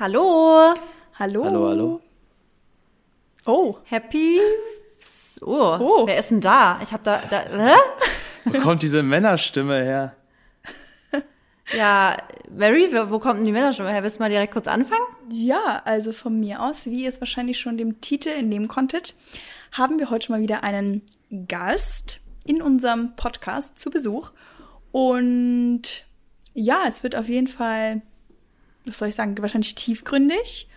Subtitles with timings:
[0.00, 0.72] Hallo.
[1.18, 1.44] Hallo.
[1.44, 2.00] Hallo, hallo.
[3.44, 3.76] Oh.
[3.84, 4.40] Happy.
[5.42, 6.06] Oh, oh.
[6.06, 6.80] wer ist denn da?
[6.82, 7.42] Ich habe da, da.
[7.42, 7.74] Hä?
[8.46, 10.16] Wo kommt diese Männerstimme her?
[11.76, 12.16] Ja,
[12.50, 14.02] Mary, wo kommt denn die Männerstimme her?
[14.02, 15.04] Willst du mal direkt kurz anfangen?
[15.30, 19.14] Ja, also von mir aus, wie ihr es wahrscheinlich schon dem Titel entnehmen konntet,
[19.70, 21.02] haben wir heute mal wieder einen
[21.46, 24.30] Gast in unserem Podcast zu Besuch.
[24.92, 26.06] Und
[26.54, 28.00] ja, es wird auf jeden Fall,
[28.86, 30.68] was soll ich sagen, wahrscheinlich tiefgründig.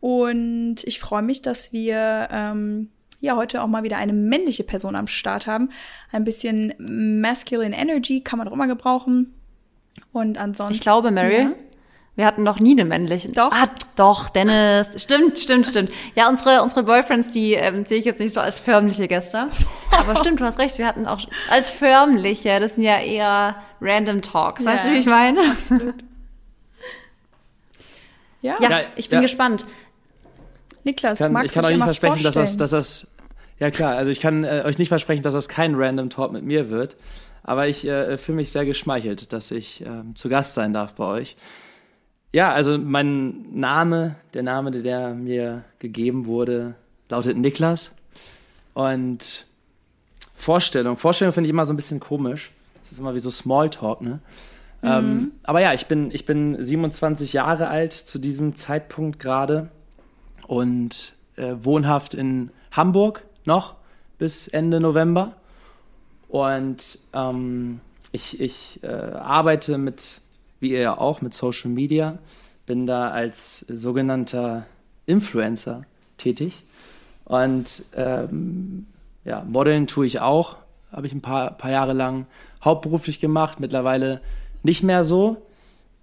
[0.00, 2.88] Und ich freue mich, dass wir ähm,
[3.20, 5.70] ja heute auch mal wieder eine männliche Person am Start haben.
[6.10, 9.32] Ein bisschen masculine Energy kann man auch immer gebrauchen.
[10.12, 10.74] Und ansonsten.
[10.74, 11.52] Ich glaube, Mary, ja.
[12.16, 13.32] wir hatten noch nie einen männlichen.
[13.32, 13.52] Doch.
[13.52, 14.88] Ah, doch, Dennis.
[15.00, 15.92] Stimmt, stimmt, stimmt.
[16.16, 19.48] Ja, unsere, unsere Boyfriends, die ähm, sehe ich jetzt nicht so als förmliche Gäste.
[19.92, 24.20] Aber stimmt, du hast recht, wir hatten auch als förmliche, das sind ja eher random
[24.20, 24.64] Talks.
[24.64, 25.40] Weißt ja, du, wie ich meine?
[25.50, 25.94] Absolut.
[28.42, 29.22] Ja, ja, ich bin ja.
[29.22, 29.66] gespannt.
[30.84, 33.06] Niklas, ich kann, magst ich kann euch nicht versprechen, dass das, dass das,
[33.58, 36.44] ja klar, also ich kann äh, euch nicht versprechen, dass das kein Random Talk mit
[36.44, 36.96] mir wird,
[37.44, 41.06] aber ich äh, fühle mich sehr geschmeichelt, dass ich äh, zu Gast sein darf bei
[41.06, 41.36] euch.
[42.32, 46.74] Ja, also mein Name, der Name, der mir gegeben wurde,
[47.08, 47.92] lautet Niklas
[48.74, 49.46] und
[50.34, 52.50] Vorstellung, Vorstellung finde ich immer so ein bisschen komisch.
[52.82, 54.18] Das ist immer wie so Smalltalk, ne?
[54.82, 54.88] Mhm.
[54.88, 59.68] Ähm, aber ja, ich bin, ich bin 27 Jahre alt zu diesem Zeitpunkt gerade
[60.46, 63.76] und äh, wohnhaft in Hamburg noch
[64.18, 65.36] bis Ende November.
[66.28, 67.80] Und ähm,
[68.10, 70.20] ich, ich äh, arbeite mit,
[70.60, 72.18] wie ihr ja auch, mit Social Media,
[72.66, 74.66] bin da als sogenannter
[75.06, 75.82] Influencer
[76.18, 76.62] tätig.
[77.24, 78.86] Und ähm,
[79.24, 80.56] ja, Modeln tue ich auch,
[80.90, 82.26] habe ich ein paar, paar Jahre lang
[82.64, 84.20] hauptberuflich gemacht, mittlerweile
[84.62, 85.42] nicht mehr so.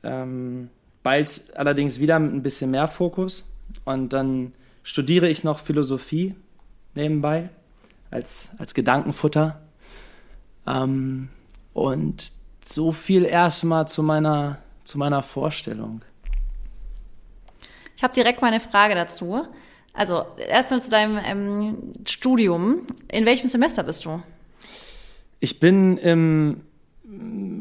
[0.04, 0.70] Ähm,
[1.04, 3.46] bald allerdings wieder mit ein bisschen mehr Fokus.
[3.86, 6.36] Und dann studiere ich noch Philosophie
[6.96, 7.50] nebenbei
[8.12, 9.62] als, als Gedankenfutter.
[10.66, 11.30] Ähm,
[11.74, 12.32] und
[12.64, 16.02] so viel erstmal zu meiner, zu meiner Vorstellung.
[17.96, 19.46] Ich habe direkt mal eine Frage dazu.
[19.94, 22.88] Also erstmal zu deinem ähm, Studium.
[23.12, 24.22] In welchem Semester bist du?
[25.40, 26.62] Ich bin im,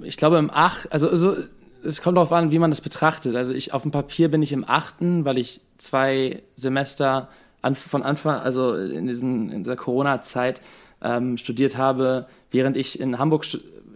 [0.02, 1.36] ich glaube im acht, also, also
[1.82, 3.36] es kommt darauf an, wie man das betrachtet.
[3.36, 7.28] Also ich auf dem Papier bin ich im achten, weil ich zwei Semester
[7.62, 10.60] an, von Anfang, also in, diesen, in dieser Corona-Zeit
[11.02, 13.46] ähm, studiert habe, während ich in Hamburg,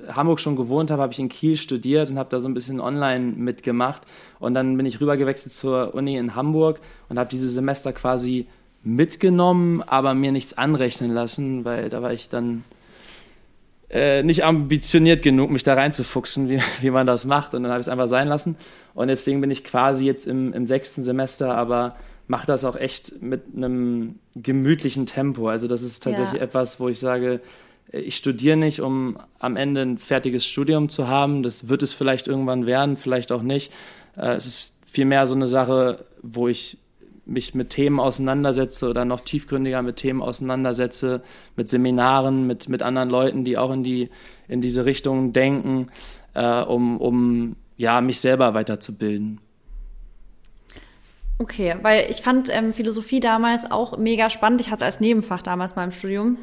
[0.08, 2.80] Hamburg schon gewohnt habe, habe ich in Kiel studiert und habe da so ein bisschen
[2.80, 4.02] online mitgemacht.
[4.38, 8.46] Und dann bin ich rübergewechselt zur Uni in Hamburg und habe diese Semester quasi
[8.84, 12.64] mitgenommen, aber mir nichts anrechnen lassen, weil da war ich dann
[13.92, 17.54] äh, nicht ambitioniert genug, mich da reinzufuchsen, wie, wie man das macht.
[17.54, 18.56] Und dann habe ich es einfach sein lassen.
[18.94, 23.20] Und deswegen bin ich quasi jetzt im, im sechsten Semester, aber mache das auch echt
[23.20, 25.48] mit einem gemütlichen Tempo.
[25.48, 26.46] Also das ist tatsächlich ja.
[26.46, 27.40] etwas, wo ich sage,
[27.90, 31.42] ich studiere nicht, um am Ende ein fertiges Studium zu haben.
[31.42, 33.72] Das wird es vielleicht irgendwann werden, vielleicht auch nicht.
[34.16, 36.78] Äh, es ist vielmehr so eine Sache, wo ich
[37.24, 41.22] mich mit Themen auseinandersetze oder noch tiefgründiger mit Themen auseinandersetze,
[41.56, 44.10] mit Seminaren, mit, mit anderen Leuten, die auch in, die,
[44.48, 45.88] in diese Richtung denken,
[46.34, 49.40] äh, um, um ja, mich selber weiterzubilden.
[51.38, 54.60] Okay, weil ich fand ähm, Philosophie damals auch mega spannend.
[54.60, 56.38] Ich hatte es als Nebenfach damals mal im Studium.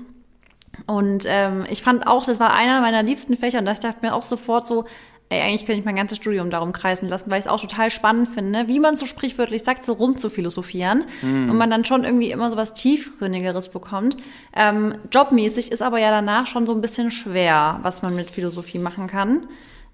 [0.88, 4.02] Und ähm, ich fand auch, das war einer meiner liebsten Fächer und da dachte ich
[4.02, 4.86] mir auch sofort so,
[5.30, 7.92] ey, eigentlich könnte ich mein ganzes Studium darum kreisen lassen, weil ich es auch total
[7.92, 11.50] spannend finde, wie man so sprichwörtlich sagt, so rum zu philosophieren mm.
[11.50, 14.18] und man dann schon irgendwie immer so was Tiefgründigeres bekommt.
[14.56, 18.80] Ähm, jobmäßig ist aber ja danach schon so ein bisschen schwer, was man mit Philosophie
[18.80, 19.48] machen kann.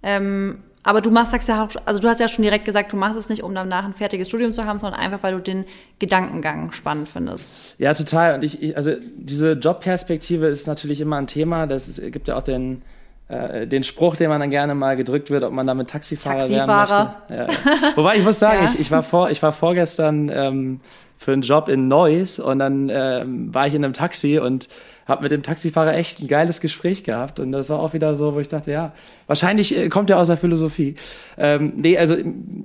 [0.04, 2.96] Ähm, aber du machst, sagst ja auch, also du hast ja schon direkt gesagt, du
[2.96, 5.66] machst es nicht, um danach ein fertiges Studium zu haben, sondern einfach, weil du den
[5.98, 7.76] Gedankengang spannend findest.
[7.80, 8.36] Ja, total.
[8.36, 11.66] Und ich, ich also diese Jobperspektive ist natürlich immer ein Thema.
[11.66, 12.84] Das gibt ja auch den,
[13.28, 17.16] äh, den Spruch, den man dann gerne mal gedrückt wird, ob man damit Taxifahrer, Taxifahrer.
[17.30, 17.56] werden möchte.
[17.66, 17.92] Ja.
[17.96, 18.70] Wobei ich muss sagen, ja.
[18.72, 20.80] ich, ich, war vor, ich war vorgestern ähm,
[21.18, 24.68] für einen Job in Neuss und dann ähm, war ich in einem Taxi und
[25.08, 28.36] habe mit dem Taxifahrer echt ein geiles Gespräch gehabt und das war auch wieder so,
[28.36, 28.92] wo ich dachte, ja,
[29.28, 30.96] wahrscheinlich äh, kommt er aus der Philosophie.
[31.38, 32.16] Ähm, nee, also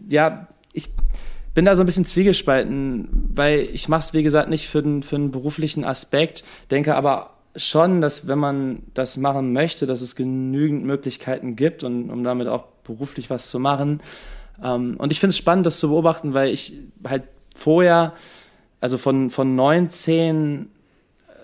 [0.09, 0.91] ja, ich
[1.55, 5.03] bin da so ein bisschen zwiegespalten, weil ich mache es, wie gesagt, nicht für den,
[5.03, 10.17] für den beruflichen Aspekt, denke aber schon, dass wenn man das machen möchte, dass es
[10.17, 14.00] genügend Möglichkeiten gibt und um damit auch beruflich was zu machen.
[14.62, 16.75] Ähm, und ich finde es spannend, das zu beobachten, weil ich
[17.06, 17.25] halt
[17.55, 18.12] vorher,
[18.81, 20.69] also von, von 19,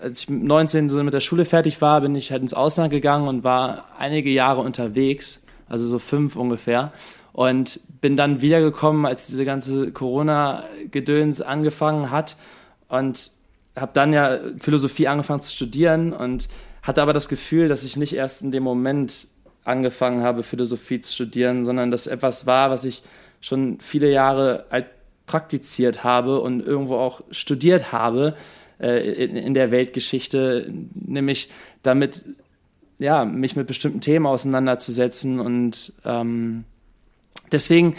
[0.01, 3.27] als ich 19 so mit der Schule fertig war, bin ich halt ins Ausland gegangen
[3.27, 6.91] und war einige Jahre unterwegs, also so fünf ungefähr.
[7.33, 12.35] und bin dann wiedergekommen, als diese ganze Corona-Gedöns angefangen hat
[12.89, 13.31] und
[13.77, 16.49] habe dann ja Philosophie angefangen zu studieren und
[16.81, 19.27] hatte aber das Gefühl, dass ich nicht erst in dem Moment
[19.63, 23.03] angefangen habe, Philosophie zu studieren, sondern dass etwas war, was ich
[23.41, 24.87] schon viele Jahre alt
[25.25, 28.35] praktiziert habe und irgendwo auch studiert habe
[28.79, 31.49] äh, in, in der Weltgeschichte, nämlich
[31.83, 32.25] damit
[32.99, 35.39] ja, mich mit bestimmten Themen auseinanderzusetzen.
[35.39, 36.63] Und ähm,
[37.51, 37.95] deswegen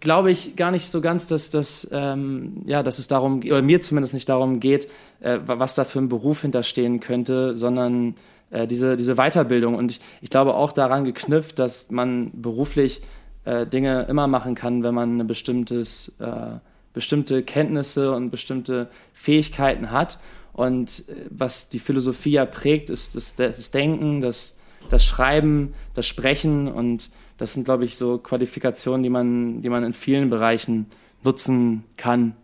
[0.00, 3.80] glaube ich gar nicht so ganz, dass, das, ähm, ja, dass es darum, oder mir
[3.80, 4.88] zumindest nicht darum geht,
[5.20, 8.16] äh, was da für ein Beruf hinterstehen könnte, sondern
[8.50, 9.74] äh, diese, diese Weiterbildung.
[9.74, 13.02] Und ich, ich glaube auch daran geknüpft, dass man beruflich
[13.44, 16.58] äh, Dinge immer machen kann, wenn man eine bestimmtes, äh,
[16.92, 20.18] bestimmte Kenntnisse und bestimmte Fähigkeiten hat.
[20.52, 24.56] Und äh, was die Philosophie ja prägt, ist das, das Denken, das,
[24.90, 26.68] das Schreiben, das Sprechen.
[26.68, 27.10] Und
[27.42, 30.86] das sind, glaube ich, so Qualifikationen, die man, die man in vielen Bereichen
[31.24, 32.36] nutzen kann.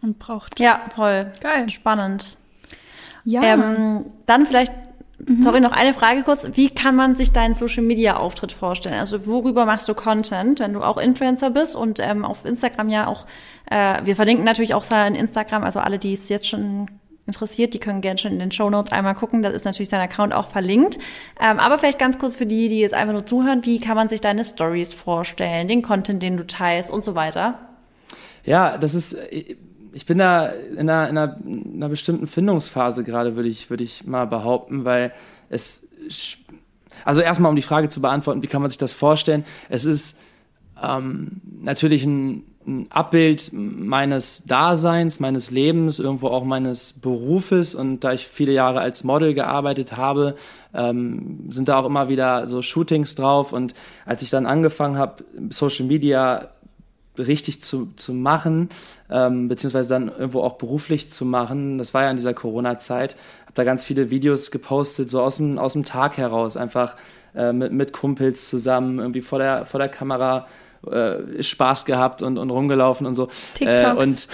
[0.00, 0.58] Und braucht.
[0.58, 1.30] Ja, voll.
[1.42, 1.68] Geil.
[1.68, 2.38] Spannend.
[3.24, 3.42] Ja.
[3.42, 4.72] Ähm, dann vielleicht,
[5.18, 5.42] mhm.
[5.42, 6.48] sorry, noch eine Frage kurz.
[6.54, 8.98] Wie kann man sich deinen Social Media Auftritt vorstellen?
[8.98, 13.08] Also worüber machst du Content, wenn du auch Influencer bist und ähm, auf Instagram ja
[13.08, 13.26] auch,
[13.70, 16.88] äh, wir verlinken natürlich auch sein Instagram, also alle, die es jetzt schon
[17.26, 19.42] interessiert, die können gerne schon in den Show Notes einmal gucken.
[19.42, 20.98] Da ist natürlich sein Account auch verlinkt.
[21.40, 24.08] Ähm, aber vielleicht ganz kurz für die, die jetzt einfach nur zuhören, wie kann man
[24.08, 27.58] sich deine Stories vorstellen, den Content, den du teilst und so weiter?
[28.44, 29.16] Ja, das ist,
[29.96, 33.82] ich bin da in einer, in einer, in einer bestimmten Findungsphase gerade, würde ich, würde
[33.82, 35.12] ich mal behaupten, weil
[35.48, 35.86] es,
[37.04, 39.44] also erstmal um die Frage zu beantworten, wie kann man sich das vorstellen?
[39.68, 40.18] Es ist
[40.82, 47.74] ähm, natürlich ein ein Abbild meines Daseins, meines Lebens, irgendwo auch meines Berufes.
[47.74, 50.34] Und da ich viele Jahre als Model gearbeitet habe,
[50.74, 53.52] ähm, sind da auch immer wieder so Shootings drauf.
[53.52, 53.74] Und
[54.04, 56.48] als ich dann angefangen habe, Social Media
[57.18, 58.68] richtig zu, zu machen,
[59.10, 63.52] ähm, beziehungsweise dann irgendwo auch beruflich zu machen, das war ja in dieser Corona-Zeit, habe
[63.54, 66.96] da ganz viele Videos gepostet, so aus dem, aus dem Tag heraus, einfach
[67.34, 70.46] äh, mit, mit Kumpels zusammen, irgendwie vor der, vor der Kamera
[70.90, 73.28] äh, Spaß gehabt und, und rumgelaufen und so.
[73.54, 73.96] TikToks.
[73.96, 74.28] Äh, und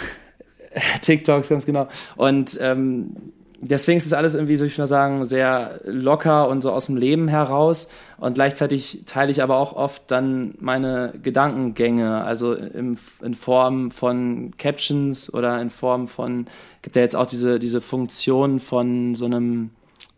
[1.02, 1.88] TikToks, ganz genau.
[2.16, 3.16] Und ähm,
[3.62, 6.96] deswegen ist es alles irgendwie, soll ich mal sagen, sehr locker und so aus dem
[6.96, 7.88] Leben heraus.
[8.19, 14.52] Und gleichzeitig teile ich aber auch oft dann meine Gedankengänge, also im, in Form von
[14.58, 16.46] Captions oder in Form von,
[16.82, 19.70] gibt ja jetzt auch diese, diese Funktion von so einem,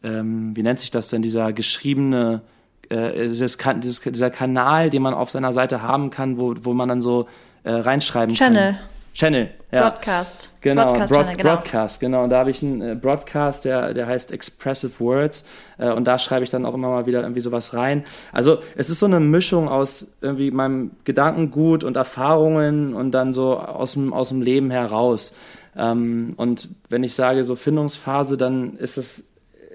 [0.02, 2.42] ähm, wie nennt sich das denn, dieser geschriebene
[2.90, 6.88] äh, dieses, dieses, dieser Kanal, den man auf seiner Seite haben kann, wo, wo man
[6.88, 7.28] dann so
[7.64, 8.72] äh, reinschreiben Channel.
[8.72, 8.80] kann.
[9.14, 9.48] Channel.
[9.70, 9.82] Ja.
[9.82, 10.50] Broadcast.
[10.60, 11.54] Genau, Broadcast, Broad, Channel, genau.
[11.54, 12.24] Broadcast, genau.
[12.24, 15.44] Und da habe ich einen äh, Broadcast, der, der heißt Expressive Words.
[15.78, 18.04] Äh, und da schreibe ich dann auch immer mal wieder irgendwie sowas rein.
[18.32, 23.56] Also es ist so eine Mischung aus irgendwie meinem Gedankengut und Erfahrungen und dann so
[23.56, 25.32] aus dem, aus dem Leben heraus.
[25.76, 29.24] Ähm, und wenn ich sage so Findungsphase, dann ist es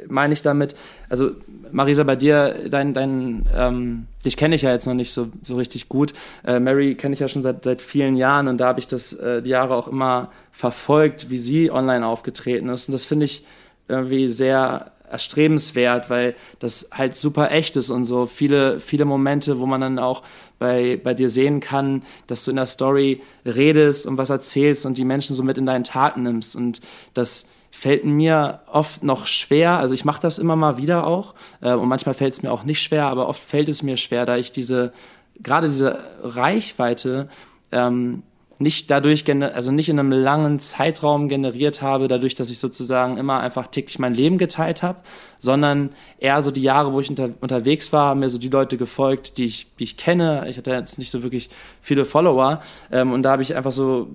[0.07, 0.75] meine ich damit,
[1.09, 1.31] also
[1.71, 5.55] Marisa, bei dir, dein, dein, ähm, dich kenne ich ja jetzt noch nicht so, so
[5.55, 6.13] richtig gut.
[6.45, 9.13] Äh, Mary kenne ich ja schon seit, seit vielen Jahren und da habe ich das
[9.13, 12.89] äh, die Jahre auch immer verfolgt, wie sie online aufgetreten ist.
[12.89, 13.45] Und das finde ich
[13.87, 19.65] irgendwie sehr erstrebenswert, weil das halt super echt ist und so viele, viele Momente, wo
[19.65, 20.23] man dann auch
[20.59, 24.97] bei, bei dir sehen kann, dass du in der Story redest und was erzählst und
[24.97, 26.81] die Menschen so mit in deinen Tag nimmst und
[27.13, 29.77] das fällt mir oft noch schwer.
[29.79, 32.63] Also ich mache das immer mal wieder auch äh, und manchmal fällt es mir auch
[32.63, 34.93] nicht schwer, aber oft fällt es mir schwer, da ich diese
[35.41, 37.29] gerade diese Reichweite
[37.71, 38.23] ähm,
[38.61, 43.39] nicht dadurch, also nicht in einem langen Zeitraum generiert habe, dadurch, dass ich sozusagen immer
[43.39, 44.99] einfach täglich mein Leben geteilt habe,
[45.39, 48.75] sondern eher so die Jahre, wo ich unter, unterwegs war, haben mir so die Leute
[48.75, 50.45] gefolgt, die ich, die ich kenne.
[50.49, 51.49] Ich hatte jetzt nicht so wirklich
[51.79, 52.61] viele Follower
[52.91, 54.09] ähm, und da habe ich einfach so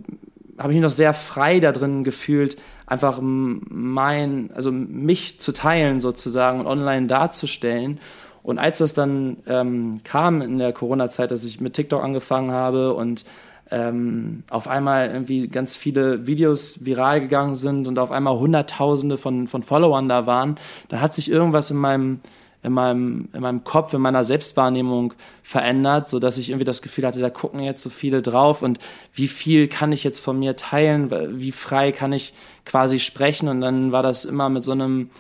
[0.59, 2.57] habe ich mich noch sehr frei da drin gefühlt,
[2.87, 7.99] einfach mein, also mich zu teilen sozusagen und online darzustellen.
[8.43, 12.93] Und als das dann ähm, kam in der Corona-Zeit, dass ich mit TikTok angefangen habe
[12.93, 13.25] und
[13.71, 19.49] ähm, auf einmal irgendwie ganz viele Videos viral gegangen sind und auf einmal Hunderttausende von,
[19.49, 20.57] von Followern da waren,
[20.89, 22.21] dann hat sich irgendwas in meinem
[22.65, 27.07] in meinem, in meinem Kopf, in meiner Selbstwahrnehmung verändert, so dass ich irgendwie das Gefühl
[27.07, 28.79] hatte, da gucken jetzt so viele drauf und
[29.13, 32.33] wie viel kann ich jetzt von mir teilen, wie frei kann ich
[32.65, 33.49] quasi sprechen?
[33.49, 35.11] Und dann war das immer mit so einem,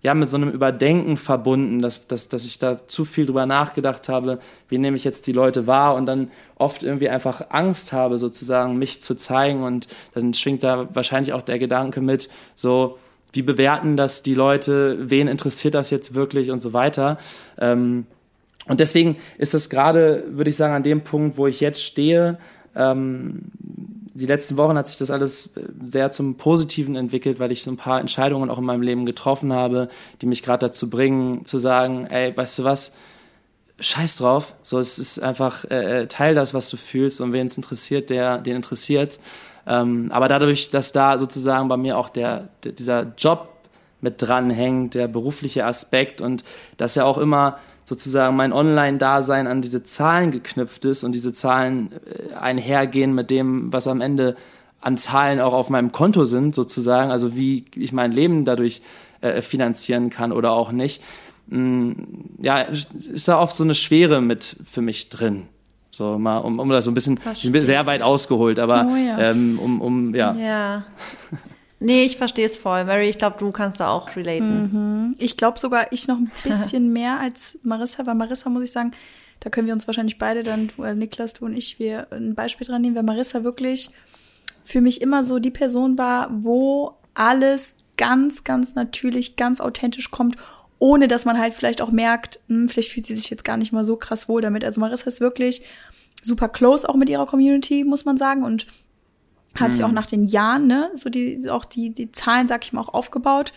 [0.00, 4.08] ja, mit so einem Überdenken verbunden, dass, dass, dass ich da zu viel drüber nachgedacht
[4.08, 8.16] habe, wie nehme ich jetzt die Leute wahr und dann oft irgendwie einfach Angst habe,
[8.16, 9.64] sozusagen mich zu zeigen.
[9.64, 12.98] Und dann schwingt da wahrscheinlich auch der Gedanke mit, so,
[13.32, 17.18] wie bewerten das die Leute, wen interessiert das jetzt wirklich und so weiter.
[17.58, 18.06] Ähm,
[18.66, 22.38] und deswegen ist es gerade, würde ich sagen, an dem Punkt, wo ich jetzt stehe,
[22.76, 23.50] ähm,
[24.14, 27.70] die letzten Wochen hat sich das alles äh, sehr zum Positiven entwickelt, weil ich so
[27.70, 29.88] ein paar Entscheidungen auch in meinem Leben getroffen habe,
[30.20, 32.92] die mich gerade dazu bringen, zu sagen, ey, weißt du was,
[33.80, 34.54] scheiß drauf.
[34.62, 38.10] So, es ist einfach äh, äh Teil das, was du fühlst und wen es interessiert,
[38.10, 39.20] der, den interessiert's.
[39.66, 43.48] Ähm, aber dadurch, dass da sozusagen bei mir auch der, der dieser Job
[44.00, 46.42] mit dranhängt, der berufliche Aspekt und
[46.76, 51.90] dass ja auch immer sozusagen mein Online-Dasein an diese Zahlen geknüpft ist und diese Zahlen
[51.92, 54.36] äh, einhergehen mit dem, was am Ende
[54.80, 58.82] an Zahlen auch auf meinem Konto sind, sozusagen, also wie ich mein Leben dadurch
[59.20, 61.02] äh, finanzieren kann oder auch nicht.
[61.46, 61.92] Mm,
[62.40, 65.48] ja, ist da oft so eine Schwere mit für mich drin.
[65.94, 69.18] So mal, um, um das so ein bisschen, sehr weit ausgeholt, aber oh, ja.
[69.18, 70.34] ähm, um, um, ja.
[70.34, 70.84] Ja.
[71.80, 72.84] Nee, ich verstehe es voll.
[72.84, 75.08] Mary, ich glaube, du kannst da auch relaten.
[75.08, 75.14] Mhm.
[75.18, 78.92] Ich glaube sogar, ich noch ein bisschen mehr als Marissa, weil Marissa, muss ich sagen,
[79.40, 82.34] da können wir uns wahrscheinlich beide dann, du, äh, Niklas, du und ich, wir ein
[82.34, 83.90] Beispiel dran nehmen, weil Marissa wirklich
[84.64, 90.36] für mich immer so die Person war, wo alles ganz, ganz natürlich, ganz authentisch kommt,
[90.82, 93.72] ohne dass man halt vielleicht auch merkt, hm, vielleicht fühlt sie sich jetzt gar nicht
[93.72, 94.64] mal so krass wohl damit.
[94.64, 95.62] Also Marissa ist wirklich
[96.22, 98.66] super close auch mit ihrer Community, muss man sagen, und
[99.54, 99.72] hat mhm.
[99.74, 102.80] sich auch nach den Jahren, ne, so die, auch die, die Zahlen, sag ich mal,
[102.80, 103.52] auch aufgebaut.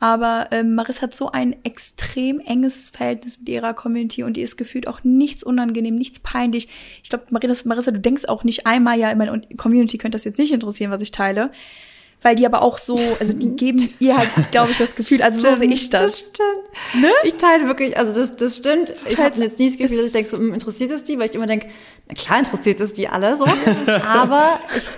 [0.00, 4.56] Aber ähm, Marissa hat so ein extrem enges Verhältnis mit ihrer Community und ihr ist
[4.56, 6.68] gefühlt auch nichts unangenehm, nichts peinlich.
[7.04, 10.40] Ich glaube, Marissa, Marissa, du denkst auch nicht einmal, ja, meine Community könnte das jetzt
[10.40, 11.52] nicht interessieren, was ich teile
[12.24, 15.38] weil die aber auch so, also die geben ihr halt, glaube ich, das Gefühl, also
[15.38, 16.02] stimmt, so sehe ich das.
[16.02, 17.02] Das stimmt.
[17.02, 17.10] Ne?
[17.22, 18.88] Ich teile wirklich, also das, das stimmt.
[18.88, 21.18] Das ich habe jetzt nie das Gefühl, dass ich denke, so, hm, interessiert es die,
[21.18, 21.68] weil ich immer denke,
[22.08, 23.44] na klar interessiert es die alle so.
[24.08, 24.88] aber ich,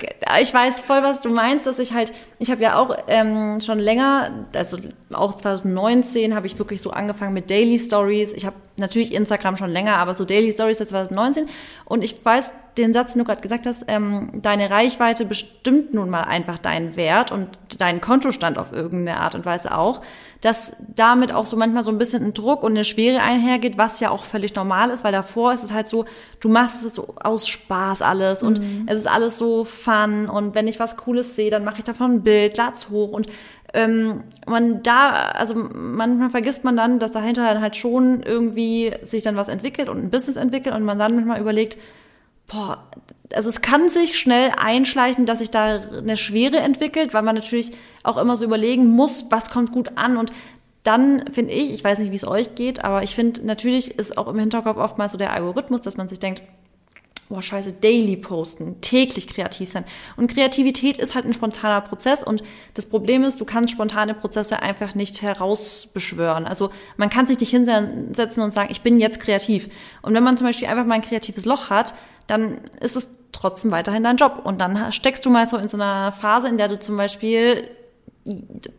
[0.41, 3.81] ich weiß voll, was du meinst, dass ich halt, ich habe ja auch ähm, schon
[3.81, 4.79] länger, also
[5.13, 8.33] auch 2019 habe ich wirklich so angefangen mit Daily Stories.
[8.35, 11.49] Ich habe natürlich Instagram schon länger, aber so Daily Stories seit 2019.
[11.85, 16.11] Und ich weiß, den Satz, den du gerade gesagt hast, ähm, deine Reichweite bestimmt nun
[16.11, 20.03] mal einfach deinen Wert und deinen Kontostand auf irgendeine Art und Weise auch,
[20.43, 24.01] dass damit auch so manchmal so ein bisschen ein Druck und eine Schwere einhergeht, was
[24.01, 26.05] ja auch völlig normal ist, weil davor ist es halt so,
[26.41, 28.85] du machst es so aus Spaß alles und mhm.
[28.87, 32.17] es ist alles so fun und wenn ich was Cooles sehe, dann mache ich davon
[32.17, 33.29] ein Bild, lad's hoch und
[33.75, 39.23] ähm, man da, also manchmal vergisst man dann, dass dahinter dann halt schon irgendwie sich
[39.23, 41.77] dann was entwickelt und ein Business entwickelt und man dann manchmal überlegt,
[42.47, 42.85] boah,
[43.33, 47.73] also es kann sich schnell einschleichen, dass sich da eine Schwere entwickelt, weil man natürlich
[48.03, 50.17] auch immer so überlegen muss, was kommt gut an.
[50.17, 50.33] Und
[50.85, 54.17] dann finde ich, ich weiß nicht, wie es euch geht, aber ich finde, natürlich ist
[54.17, 56.43] auch im Hinterkopf oftmals so der Algorithmus, dass man sich denkt,
[57.29, 59.85] boah, scheiße, daily posten, täglich kreativ sein.
[60.17, 62.43] Und Kreativität ist halt ein spontaner Prozess und
[62.75, 66.47] das Problem ist, du kannst spontane Prozesse einfach nicht herausbeschwören.
[66.47, 69.69] Also man kann sich nicht hinsetzen und sagen, ich bin jetzt kreativ.
[70.03, 71.95] Und wenn man zum Beispiel einfach mal ein kreatives Loch hat,
[72.27, 74.43] dann ist es trotzdem weiterhin dein Job.
[74.45, 77.69] Und dann steckst du mal so in so einer Phase, in der du zum Beispiel,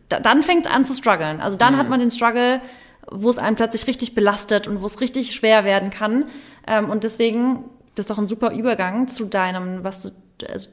[0.10, 1.42] dann fängt es an zu strugglen.
[1.42, 1.78] Also dann mhm.
[1.78, 2.62] hat man den Struggle,
[3.10, 6.26] wo es einen plötzlich richtig belastet und wo es richtig schwer werden kann.
[6.66, 7.66] Ähm, und deswegen
[7.98, 10.10] das ist doch ein super Übergang zu deinem, was du
[10.52, 10.70] also,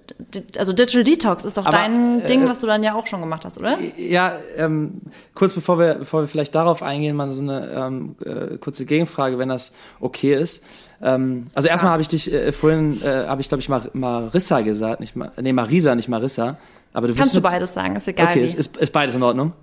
[0.58, 3.20] also Digital Detox ist doch Aber, dein äh, Ding, was du dann ja auch schon
[3.20, 3.78] gemacht hast, oder?
[3.96, 5.00] Ja, ähm,
[5.34, 9.38] kurz bevor wir, bevor wir vielleicht darauf eingehen, mal so eine ähm, äh, kurze Gegenfrage,
[9.38, 10.64] wenn das okay ist.
[11.00, 14.60] Ähm, also erstmal habe ich dich äh, vorhin, äh, habe ich glaube ich Mar Marissa
[14.60, 16.58] gesagt, nicht Mar nee Marisa, nicht Marissa.
[16.92, 18.28] Aber du Kannst du beides sagen, ist egal.
[18.28, 19.54] Okay, ist, ist, ist beides in Ordnung?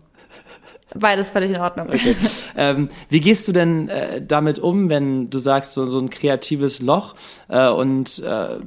[0.94, 1.88] Beides völlig in Ordnung.
[1.90, 2.16] Okay.
[2.58, 6.82] ähm, wie gehst du denn äh, damit um, wenn du sagst, so, so ein kreatives
[6.82, 7.16] Loch
[7.48, 8.58] äh, und äh,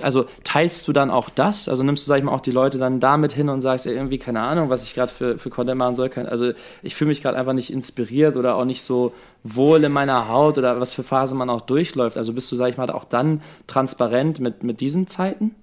[0.00, 1.68] also teilst du dann auch das?
[1.68, 3.94] Also nimmst du, sag ich mal, auch die Leute dann damit hin und sagst, ey,
[3.94, 6.10] irgendwie keine Ahnung, was ich gerade für, für Content machen soll.
[6.26, 9.12] Also ich fühle mich gerade einfach nicht inspiriert oder auch nicht so
[9.42, 12.16] wohl in meiner Haut oder was für Phase man auch durchläuft.
[12.16, 15.54] Also bist du, sag ich mal, auch dann transparent mit, mit diesen Zeiten?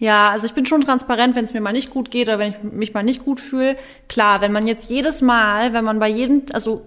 [0.00, 2.52] Ja, also ich bin schon transparent, wenn es mir mal nicht gut geht oder wenn
[2.52, 3.76] ich mich mal nicht gut fühle.
[4.08, 6.86] Klar, wenn man jetzt jedes Mal, wenn man bei jedem, also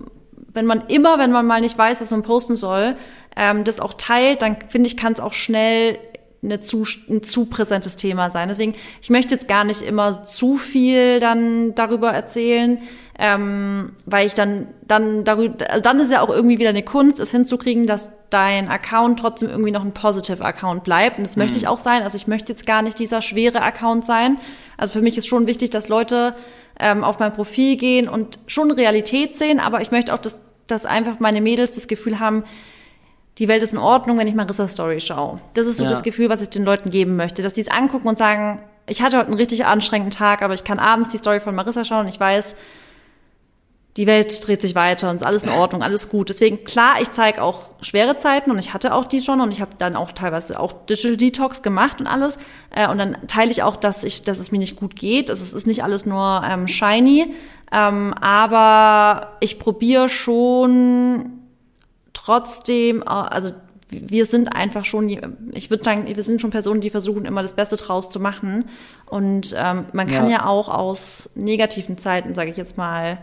[0.51, 2.95] wenn man immer, wenn man mal nicht weiß, was man posten soll,
[3.35, 5.99] ähm, das auch teilt, dann finde ich, kann es auch schnell
[6.41, 8.49] eine zu, ein zu präsentes Thema sein.
[8.49, 12.79] Deswegen, ich möchte jetzt gar nicht immer zu viel dann darüber erzählen
[13.19, 17.19] ähm, weil ich dann dann darüber, also dann ist ja auch irgendwie wieder eine Kunst,
[17.19, 21.43] es hinzukriegen, dass dein Account trotzdem irgendwie noch ein positive Account bleibt und das mhm.
[21.43, 22.01] möchte ich auch sein.
[22.01, 24.37] Also ich möchte jetzt gar nicht dieser schwere Account sein.
[24.77, 26.35] Also für mich ist schon wichtig, dass Leute
[26.79, 30.85] ähm, auf mein Profil gehen und schon Realität sehen, aber ich möchte auch, dass, dass
[30.87, 32.43] einfach meine Mädels das Gefühl haben,
[33.37, 35.39] die Welt ist in Ordnung, wenn ich Marissa Story schaue.
[35.53, 35.89] Das ist so ja.
[35.89, 39.01] das Gefühl, was ich den Leuten geben möchte, dass die es angucken und sagen, ich
[39.01, 42.01] hatte heute einen richtig anstrengenden Tag, aber ich kann abends die Story von Marissa schauen
[42.01, 42.55] und ich weiß,
[43.97, 46.29] die Welt dreht sich weiter und ist alles in Ordnung, alles gut.
[46.29, 49.61] Deswegen, klar, ich zeige auch schwere Zeiten und ich hatte auch die schon und ich
[49.61, 52.39] habe dann auch teilweise auch Digital Detox gemacht und alles.
[52.71, 55.29] Äh, und dann teile ich auch, dass ich, dass es mir nicht gut geht.
[55.29, 57.35] Also es ist nicht alles nur ähm, shiny.
[57.71, 61.33] Ähm, aber ich probiere schon
[62.13, 63.53] trotzdem, äh, also
[63.89, 65.07] wir sind einfach schon,
[65.51, 68.65] ich würde sagen, wir sind schon Personen, die versuchen, immer das Beste draus zu machen.
[69.05, 70.39] Und ähm, man kann ja.
[70.39, 73.19] ja auch aus negativen Zeiten, sage ich jetzt mal,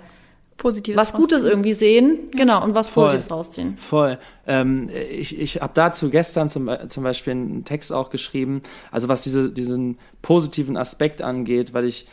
[0.60, 1.22] Positives was rausziehen.
[1.22, 3.06] Gutes irgendwie sehen, genau, und was Voll.
[3.06, 3.78] Positives rausziehen.
[3.78, 4.18] Voll.
[4.46, 8.62] Ähm, ich ich habe dazu gestern zum, zum Beispiel einen Text auch geschrieben,
[8.92, 12.06] also was diese, diesen positiven Aspekt angeht, weil ich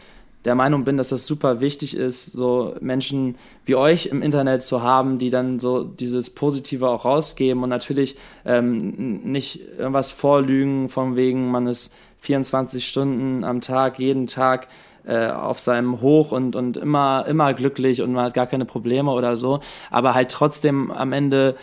[0.45, 3.35] der Meinung bin, dass das super wichtig ist, so Menschen
[3.65, 8.15] wie euch im Internet zu haben, die dann so dieses Positive auch rausgeben und natürlich
[8.45, 14.69] ähm, nicht irgendwas vorlügen, von wegen, man ist 24 Stunden am Tag, jeden Tag
[15.07, 19.11] äh, auf seinem Hoch und, und immer, immer glücklich und man hat gar keine Probleme
[19.11, 19.59] oder so,
[19.89, 21.55] aber halt trotzdem am Ende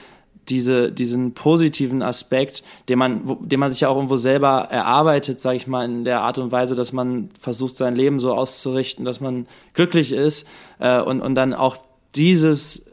[0.48, 5.56] diese, diesen positiven Aspekt, den man, den man sich ja auch irgendwo selber erarbeitet, sage
[5.56, 9.20] ich mal, in der Art und Weise, dass man versucht, sein Leben so auszurichten, dass
[9.20, 10.46] man glücklich ist
[10.78, 11.76] äh, und, und dann auch
[12.14, 12.86] dieses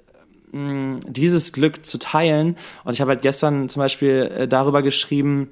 [0.52, 2.56] mh, dieses Glück zu teilen.
[2.84, 5.52] Und ich habe halt gestern zum Beispiel äh, darüber geschrieben,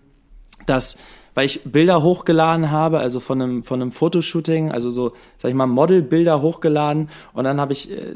[0.65, 0.97] dass
[1.33, 5.55] weil ich Bilder hochgeladen habe, also von einem, von einem Fotoshooting, also so, sag ich
[5.55, 8.15] mal, Modelbilder hochgeladen und dann habe ich äh,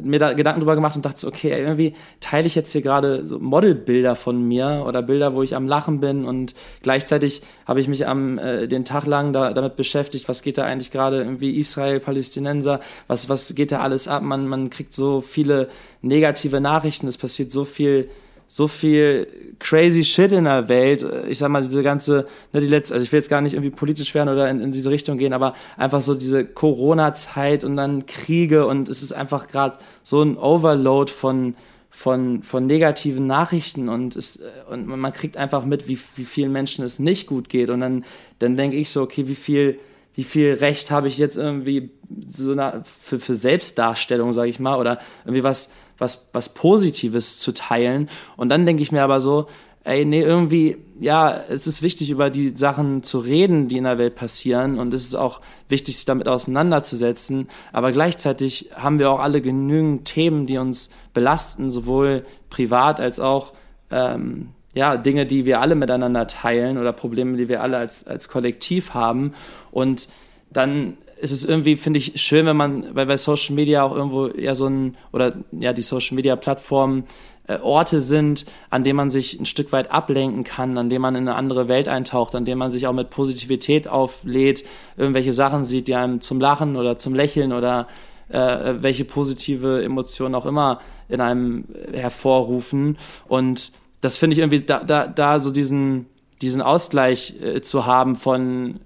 [0.00, 3.24] mir da Gedanken drüber gemacht und dachte so, okay, irgendwie teile ich jetzt hier gerade
[3.24, 7.88] so Modelbilder von mir oder Bilder, wo ich am Lachen bin und gleichzeitig habe ich
[7.88, 11.56] mich am äh, den Tag lang da, damit beschäftigt, was geht da eigentlich gerade irgendwie
[11.56, 14.22] Israel, Palästinenser, was was geht da alles ab?
[14.22, 15.68] Man man kriegt so viele
[16.00, 18.08] negative Nachrichten, es passiert so viel
[18.52, 19.26] so viel
[19.60, 21.06] crazy shit in der Welt.
[21.26, 23.70] Ich sag mal, diese ganze, ne, die letzte, also ich will jetzt gar nicht irgendwie
[23.70, 28.04] politisch werden oder in, in diese Richtung gehen, aber einfach so diese Corona-Zeit und dann
[28.04, 31.54] Kriege und es ist einfach gerade so ein Overload von,
[31.88, 34.40] von, von negativen Nachrichten und, es,
[34.70, 37.70] und man kriegt einfach mit, wie, wie vielen Menschen es nicht gut geht.
[37.70, 38.04] Und dann,
[38.38, 39.78] dann denke ich so, okay, wie viel,
[40.14, 41.88] wie viel Recht habe ich jetzt irgendwie
[42.26, 45.70] so eine, für, für Selbstdarstellung, sage ich mal, oder irgendwie was,
[46.02, 48.10] was, was Positives zu teilen.
[48.36, 49.46] Und dann denke ich mir aber so,
[49.84, 53.98] ey, nee, irgendwie, ja, es ist wichtig, über die Sachen zu reden, die in der
[53.98, 54.78] Welt passieren.
[54.78, 57.48] Und es ist auch wichtig, sich damit auseinanderzusetzen.
[57.72, 63.52] Aber gleichzeitig haben wir auch alle genügend Themen, die uns belasten, sowohl privat als auch,
[63.90, 68.28] ähm, ja, Dinge, die wir alle miteinander teilen oder Probleme, die wir alle als, als
[68.28, 69.34] Kollektiv haben.
[69.70, 70.08] Und
[70.50, 74.26] dann ist es irgendwie, finde ich, schön, wenn man, weil bei Social Media auch irgendwo
[74.26, 77.04] ja so ein, oder ja, die Social Media Plattformen
[77.46, 81.14] äh, Orte sind, an denen man sich ein Stück weit ablenken kann, an denen man
[81.14, 84.64] in eine andere Welt eintaucht, an denen man sich auch mit Positivität auflädt,
[84.96, 87.86] irgendwelche Sachen sieht, die einem zum Lachen oder zum Lächeln oder
[88.28, 92.98] äh, welche positive Emotionen auch immer in einem hervorrufen.
[93.28, 96.06] Und das finde ich irgendwie, da, da, da so diesen,
[96.40, 98.80] diesen Ausgleich äh, zu haben von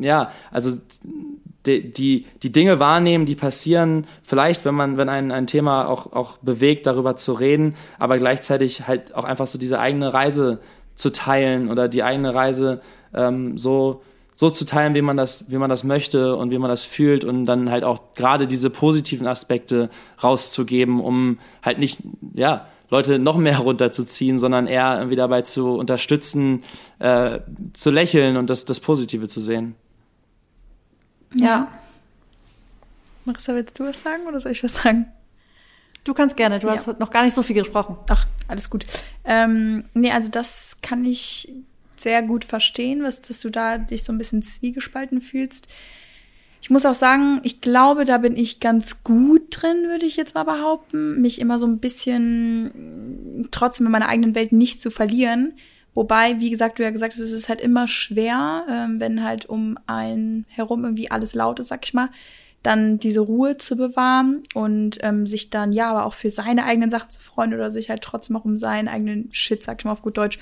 [0.00, 0.78] ja, also
[1.66, 6.12] die, die, die Dinge wahrnehmen, die passieren, vielleicht, wenn man, wenn ein, ein Thema auch,
[6.12, 10.60] auch bewegt, darüber zu reden, aber gleichzeitig halt auch einfach so diese eigene Reise
[10.94, 12.80] zu teilen oder die eigene Reise
[13.14, 14.02] ähm, so,
[14.34, 17.24] so zu teilen, wie man das, wie man das möchte und wie man das fühlt
[17.24, 19.90] und dann halt auch gerade diese positiven Aspekte
[20.22, 22.00] rauszugeben, um halt nicht,
[22.34, 26.62] ja, Leute noch mehr runterzuziehen, sondern eher irgendwie dabei zu unterstützen,
[26.98, 27.40] äh,
[27.72, 29.74] zu lächeln und das, das Positive zu sehen.
[31.34, 31.72] Ja.
[33.24, 35.06] Marissa, willst du was sagen oder soll ich was sagen?
[36.04, 36.74] Du kannst gerne, du ja.
[36.74, 37.96] hast noch gar nicht so viel gesprochen.
[38.08, 38.86] Ach, alles gut.
[39.24, 41.52] Ähm, nee, also das kann ich
[41.96, 45.68] sehr gut verstehen, was, dass du da dich so ein bisschen zwiegespalten fühlst.
[46.60, 50.34] Ich muss auch sagen, ich glaube, da bin ich ganz gut drin, würde ich jetzt
[50.34, 55.54] mal behaupten, mich immer so ein bisschen trotzdem in meiner eigenen Welt nicht zu verlieren.
[55.94, 59.46] Wobei, wie gesagt, du ja gesagt hast, es ist halt immer schwer, ähm, wenn halt
[59.46, 62.08] um einen herum irgendwie alles laut ist, sag ich mal,
[62.62, 66.90] dann diese Ruhe zu bewahren und ähm, sich dann ja aber auch für seine eigenen
[66.90, 69.92] Sachen zu freuen oder sich halt trotzdem auch um seinen eigenen Shit, sag ich mal
[69.92, 70.38] auf gut Deutsch,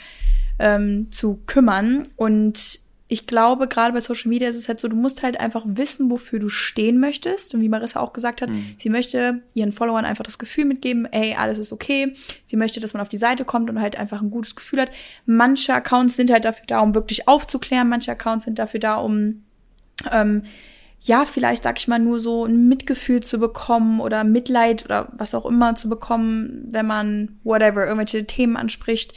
[0.58, 2.08] ähm, zu kümmern.
[2.16, 5.62] Und ich glaube, gerade bei Social Media ist es halt so, du musst halt einfach
[5.64, 7.54] wissen, wofür du stehen möchtest.
[7.54, 8.74] Und wie Marissa auch gesagt hat, mhm.
[8.78, 12.14] sie möchte ihren Followern einfach das Gefühl mitgeben, ey, alles ist okay.
[12.44, 14.90] Sie möchte, dass man auf die Seite kommt und halt einfach ein gutes Gefühl hat.
[15.24, 17.88] Manche Accounts sind halt dafür da, um wirklich aufzuklären.
[17.88, 19.44] Manche Accounts sind dafür da, um,
[20.10, 20.42] ähm,
[21.00, 25.34] ja, vielleicht, sag ich mal, nur so ein Mitgefühl zu bekommen oder Mitleid oder was
[25.34, 29.14] auch immer zu bekommen, wenn man whatever, irgendwelche Themen anspricht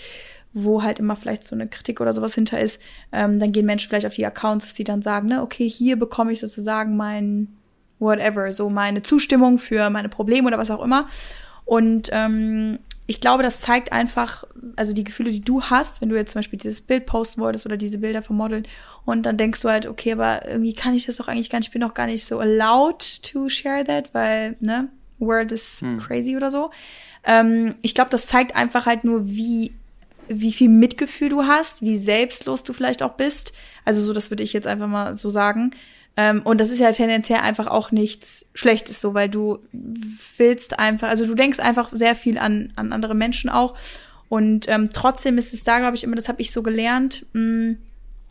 [0.53, 2.81] wo halt immer vielleicht so eine Kritik oder sowas hinter ist,
[3.11, 6.31] ähm, dann gehen Menschen vielleicht auf die Accounts, die dann sagen, ne, okay, hier bekomme
[6.31, 7.55] ich sozusagen mein,
[7.99, 11.07] whatever, so meine Zustimmung für meine Probleme oder was auch immer.
[11.65, 14.43] Und ähm, ich glaube, das zeigt einfach,
[14.75, 17.65] also die Gefühle, die du hast, wenn du jetzt zum Beispiel dieses Bild posten wolltest
[17.65, 18.67] oder diese Bilder vom Modeln
[19.05, 21.69] und dann denkst du halt, okay, aber irgendwie kann ich das doch eigentlich gar nicht,
[21.69, 25.99] ich bin doch gar nicht so allowed to share that, weil, ne, world is hm.
[25.99, 26.71] crazy oder so.
[27.23, 29.73] Ähm, ich glaube, das zeigt einfach halt nur, wie
[30.29, 33.53] wie viel Mitgefühl du hast, wie selbstlos du vielleicht auch bist.
[33.85, 35.71] Also so, das würde ich jetzt einfach mal so sagen.
[36.15, 39.59] Ähm, und das ist ja tendenziell einfach auch nichts Schlechtes, so, weil du
[40.37, 43.75] willst einfach, also du denkst einfach sehr viel an, an andere Menschen auch.
[44.27, 47.41] Und ähm, trotzdem ist es da, glaube ich, immer, das habe ich so gelernt, mh,
[47.41, 47.77] mm,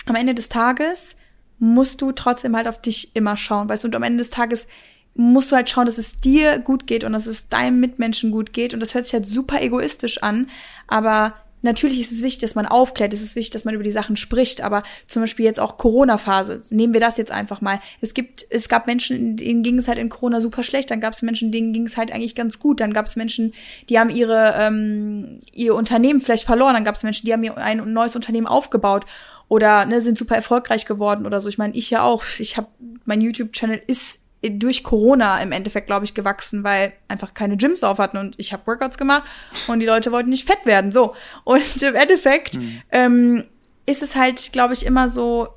[0.06, 1.16] am Ende des Tages
[1.58, 4.68] musst du trotzdem halt auf dich immer schauen, weißt du, und am Ende des Tages
[5.14, 8.52] musst du halt schauen, dass es dir gut geht und dass es deinem Mitmenschen gut
[8.52, 8.72] geht.
[8.72, 10.48] Und das hört sich halt super egoistisch an,
[10.87, 13.90] aber Natürlich ist es wichtig, dass man aufklärt, es ist wichtig, dass man über die
[13.90, 17.81] Sachen spricht, aber zum Beispiel jetzt auch Corona-Phase, nehmen wir das jetzt einfach mal.
[18.01, 21.14] Es gibt, es gab Menschen, denen ging es halt in Corona super schlecht, dann gab
[21.14, 23.55] es Menschen, denen ging es halt eigentlich ganz gut, dann gab es Menschen,
[23.88, 27.57] die haben ihre, ähm, ihr Unternehmen vielleicht verloren, dann gab es Menschen, die haben ihr
[27.57, 29.05] ein neues Unternehmen aufgebaut
[29.49, 31.49] oder ne, sind super erfolgreich geworden oder so.
[31.49, 32.23] Ich meine, ich ja auch.
[32.38, 32.68] Ich habe
[33.05, 37.98] mein YouTube-Channel ist durch Corona im Endeffekt, glaube ich, gewachsen, weil einfach keine Gyms auf
[37.98, 39.24] hatten und ich habe Workouts gemacht
[39.66, 40.92] und die Leute wollten nicht fett werden.
[40.92, 41.14] So.
[41.44, 42.83] Und im Endeffekt mhm.
[42.92, 43.44] ähm,
[43.87, 45.48] ist es halt, glaube ich, immer so,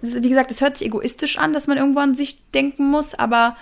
[0.00, 3.56] wie gesagt, es hört sich egoistisch an, dass man irgendwo an sich denken muss, aber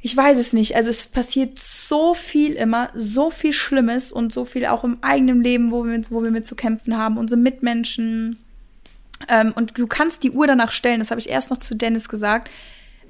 [0.00, 0.74] ich weiß es nicht.
[0.74, 5.44] Also es passiert so viel immer, so viel Schlimmes und so viel auch im eigenen
[5.44, 8.38] Leben, wo wir, mit, wo wir mit zu kämpfen haben, unsere Mitmenschen.
[9.28, 12.08] Ähm, und du kannst die Uhr danach stellen, das habe ich erst noch zu Dennis
[12.08, 12.50] gesagt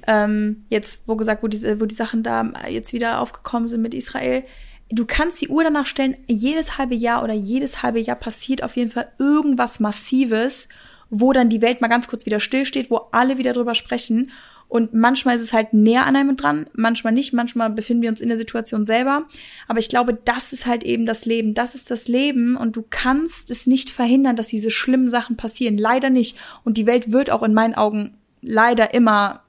[0.07, 3.93] ähm, jetzt, wo gesagt, wo diese, wo die Sachen da jetzt wieder aufgekommen sind mit
[3.93, 4.43] Israel,
[4.91, 8.75] du kannst die Uhr danach stellen, jedes halbe Jahr oder jedes halbe Jahr passiert auf
[8.75, 10.67] jeden Fall irgendwas Massives,
[11.09, 14.31] wo dann die Welt mal ganz kurz wieder stillsteht, wo alle wieder drüber sprechen.
[14.67, 18.21] Und manchmal ist es halt näher an einem dran, manchmal nicht, manchmal befinden wir uns
[18.21, 19.25] in der Situation selber.
[19.67, 21.53] Aber ich glaube, das ist halt eben das Leben.
[21.53, 25.77] Das ist das Leben und du kannst es nicht verhindern, dass diese schlimmen Sachen passieren.
[25.77, 26.37] Leider nicht.
[26.63, 29.43] Und die Welt wird auch in meinen Augen leider immer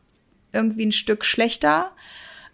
[0.53, 1.93] irgendwie ein Stück schlechter.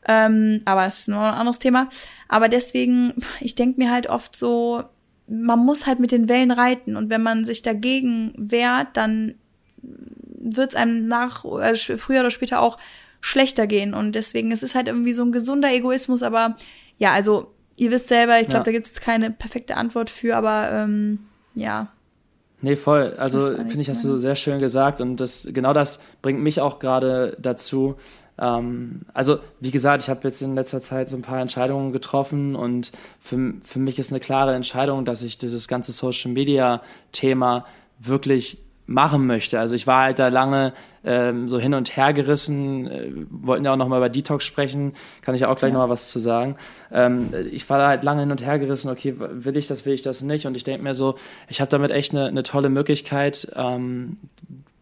[0.07, 1.89] Ähm, aber es ist nur ein anderes Thema.
[2.29, 4.85] Aber deswegen, ich denke mir halt oft so,
[5.27, 6.97] man muss halt mit den Wellen reiten.
[6.97, 9.35] Und wenn man sich dagegen wehrt, dann
[9.83, 12.79] wird es einem nach, also früher oder später auch
[13.21, 13.95] schlechter gehen.
[13.95, 16.57] Und deswegen, es ist halt irgendwie so ein gesunder Egoismus, aber
[16.99, 18.65] ja, also ihr wisst selber, ich glaube, ja.
[18.65, 21.21] da gibt es keine perfekte Antwort für, aber ähm,
[21.55, 21.93] ja.
[22.61, 23.15] Nee, voll.
[23.19, 26.79] Also finde ich, hast du sehr schön gesagt und das genau das bringt mich auch
[26.79, 27.97] gerade dazu.
[28.39, 32.57] Ähm, also wie gesagt, ich habe jetzt in letzter Zeit so ein paar Entscheidungen getroffen
[32.57, 37.65] und für, für mich ist eine klare Entscheidung, dass ich dieses ganze Social Media Thema
[37.99, 39.61] wirklich machen möchte.
[39.61, 40.73] Also ich war halt da lange
[41.05, 45.35] ähm, so hin und her gerissen, äh, wollten ja auch nochmal über Detox sprechen, kann
[45.35, 45.75] ich ja auch gleich ja.
[45.75, 46.57] nochmal was zu sagen.
[46.91, 49.93] Ähm, ich war da halt lange hin und her gerissen, okay, will ich das, will
[49.93, 50.47] ich das nicht?
[50.47, 51.17] Und ich denke mir so,
[51.49, 54.17] ich habe damit echt eine, eine tolle Möglichkeit, ähm,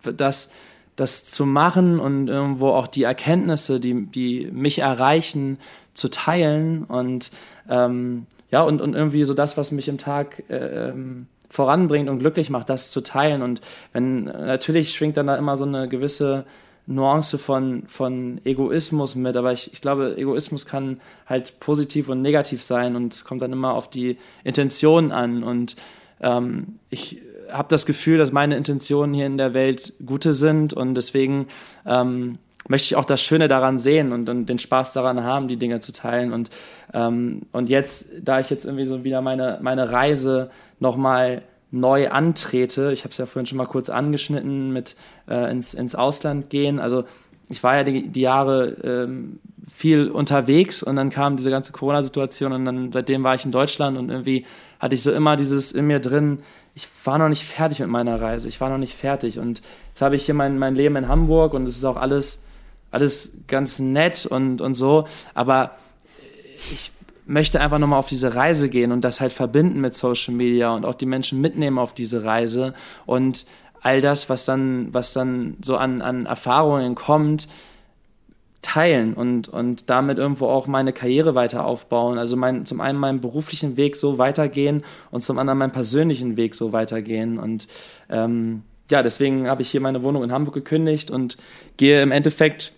[0.03, 0.51] das,
[0.95, 5.59] das zu machen und irgendwo auch die Erkenntnisse, die, die mich erreichen,
[5.95, 7.33] zu teilen und
[7.69, 12.19] ähm, ja, und, und irgendwie so das, was mich im Tag äh, ähm, voranbringt und
[12.19, 13.43] glücklich macht, das zu teilen.
[13.43, 13.61] Und
[13.93, 16.45] wenn, natürlich schwingt dann da immer so eine gewisse
[16.87, 22.63] Nuance von, von Egoismus mit, aber ich, ich glaube, Egoismus kann halt positiv und negativ
[22.63, 25.43] sein und kommt dann immer auf die Intention an.
[25.43, 25.77] Und
[26.21, 30.95] ähm, ich habe das Gefühl, dass meine Intentionen hier in der Welt gute sind und
[30.95, 31.47] deswegen
[31.85, 35.57] ähm, möchte ich auch das Schöne daran sehen und, und den Spaß daran haben, die
[35.57, 36.33] Dinge zu teilen.
[36.33, 36.51] Und,
[36.93, 40.51] ähm, und jetzt, da ich jetzt irgendwie so wieder meine, meine Reise
[40.81, 44.97] nochmal neu antrete, ich habe es ja vorhin schon mal kurz angeschnitten, mit
[45.29, 46.79] äh, ins, ins Ausland gehen.
[46.79, 47.05] Also
[47.49, 49.39] ich war ja die, die Jahre ähm,
[49.73, 53.99] viel unterwegs und dann kam diese ganze Corona-Situation und dann seitdem war ich in Deutschland
[53.99, 54.47] und irgendwie
[54.79, 56.41] hatte ich so immer dieses in mir drin,
[56.75, 60.03] ich war noch nicht fertig mit meiner Reise, ich war noch nicht fertig und jetzt
[60.03, 62.43] habe ich hier mein, mein Leben in Hamburg und es ist auch alles
[62.97, 65.73] alles ganz nett und, und so, aber
[66.73, 66.91] ich
[67.27, 70.85] möchte einfach nochmal auf diese Reise gehen und das halt verbinden mit Social Media und
[70.85, 72.73] auch die Menschen mitnehmen auf diese Reise
[73.05, 73.47] und
[73.83, 77.49] all das, was dann, was dann so an, an Erfahrungen kommt,
[78.63, 82.19] teilen und, und damit irgendwo auch meine Karriere weiter aufbauen.
[82.19, 84.83] Also mein, zum einen meinen beruflichen Weg so weitergehen
[85.13, 87.39] und zum anderen meinen persönlichen Weg so weitergehen.
[87.39, 87.69] Und
[88.11, 91.37] ähm, ja, deswegen habe ich hier meine Wohnung in Hamburg gekündigt und
[91.77, 92.73] gehe im Endeffekt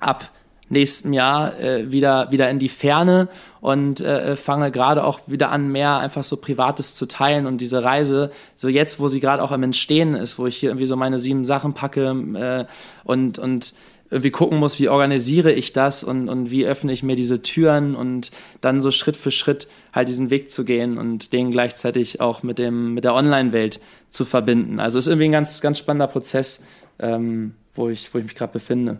[0.00, 0.30] ab
[0.70, 3.28] nächstem Jahr äh, wieder wieder in die Ferne
[3.60, 7.84] und äh, fange gerade auch wieder an mehr einfach so privates zu teilen und diese
[7.84, 10.96] Reise so jetzt wo sie gerade auch im Entstehen ist wo ich hier irgendwie so
[10.96, 12.64] meine sieben Sachen packe äh,
[13.04, 13.74] und und
[14.10, 17.94] irgendwie gucken muss, wie organisiere ich das und, und wie öffne ich mir diese Türen
[17.94, 18.30] und
[18.62, 22.58] dann so Schritt für Schritt halt diesen Weg zu gehen und den gleichzeitig auch mit
[22.58, 24.80] dem mit der Online-Welt zu verbinden.
[24.80, 26.62] Also ist irgendwie ein ganz ganz spannender Prozess,
[26.98, 28.98] ähm, wo ich wo ich mich gerade befinde.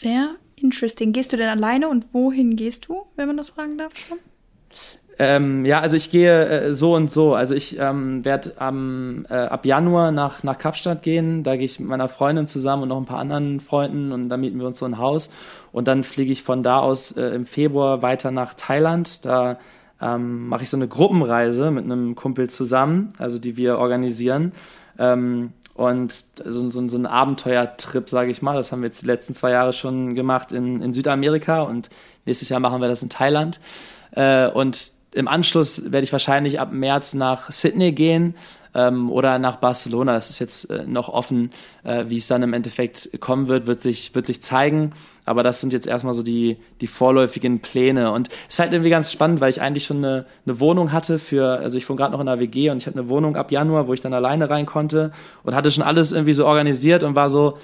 [0.00, 1.12] Sehr interesting.
[1.12, 4.16] Gehst du denn alleine und wohin gehst du, wenn man das fragen darf schon?
[5.18, 7.34] Ähm, ja, also ich gehe äh, so und so.
[7.34, 11.44] Also ich ähm, werde ähm, äh, ab Januar nach, nach Kapstadt gehen.
[11.44, 14.38] Da gehe ich mit meiner Freundin zusammen und noch ein paar anderen Freunden und da
[14.38, 15.30] mieten wir uns so ein Haus.
[15.70, 19.26] Und dann fliege ich von da aus äh, im Februar weiter nach Thailand.
[19.26, 19.58] Da
[20.00, 24.52] ähm, mache ich so eine Gruppenreise mit einem Kumpel zusammen, also die wir organisieren.
[24.98, 28.54] Ähm, und so, so, so ein Abenteuertrip, sage ich mal.
[28.54, 31.88] Das haben wir jetzt die letzten zwei Jahre schon gemacht in, in Südamerika und
[32.26, 33.60] nächstes Jahr machen wir das in Thailand.
[34.10, 38.34] Äh, und im Anschluss werde ich wahrscheinlich ab März nach Sydney gehen
[38.74, 40.12] ähm, oder nach Barcelona.
[40.14, 41.50] Das ist jetzt äh, noch offen,
[41.84, 44.92] äh, wie es dann im Endeffekt kommen wird, wird sich, wird sich zeigen.
[45.24, 48.12] Aber das sind jetzt erstmal so die, die vorläufigen Pläne.
[48.12, 51.18] Und es ist halt irgendwie ganz spannend, weil ich eigentlich schon eine, eine Wohnung hatte
[51.18, 53.52] für, also ich wohne gerade noch in der WG und ich hatte eine Wohnung ab
[53.52, 57.14] Januar, wo ich dann alleine rein konnte und hatte schon alles irgendwie so organisiert und
[57.14, 57.58] war so,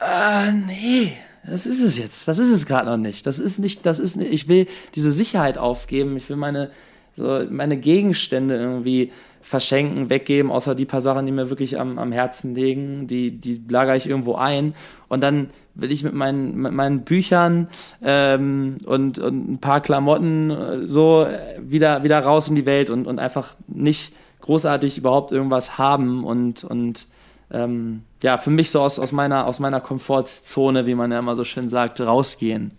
[0.00, 1.12] äh, nee,
[1.46, 2.26] das ist es jetzt.
[2.26, 3.26] Das ist es gerade noch nicht.
[3.26, 6.16] Das ist nicht, das ist nicht, ich will diese Sicherheit aufgeben.
[6.16, 6.70] Ich will meine,
[7.16, 9.12] so meine Gegenstände irgendwie
[9.44, 13.62] verschenken, weggeben, außer die paar Sachen, die mir wirklich am, am Herzen liegen, die, die
[13.68, 14.74] lagere ich irgendwo ein.
[15.08, 17.68] Und dann will ich mit meinen, mit meinen Büchern
[18.02, 21.26] ähm, und, und ein paar Klamotten äh, so
[21.60, 26.64] wieder, wieder raus in die Welt und, und einfach nicht großartig überhaupt irgendwas haben und,
[26.64, 27.06] und
[27.50, 31.36] ähm, ja, für mich so aus, aus, meiner, aus meiner Komfortzone, wie man ja immer
[31.36, 32.72] so schön sagt, rausgehen.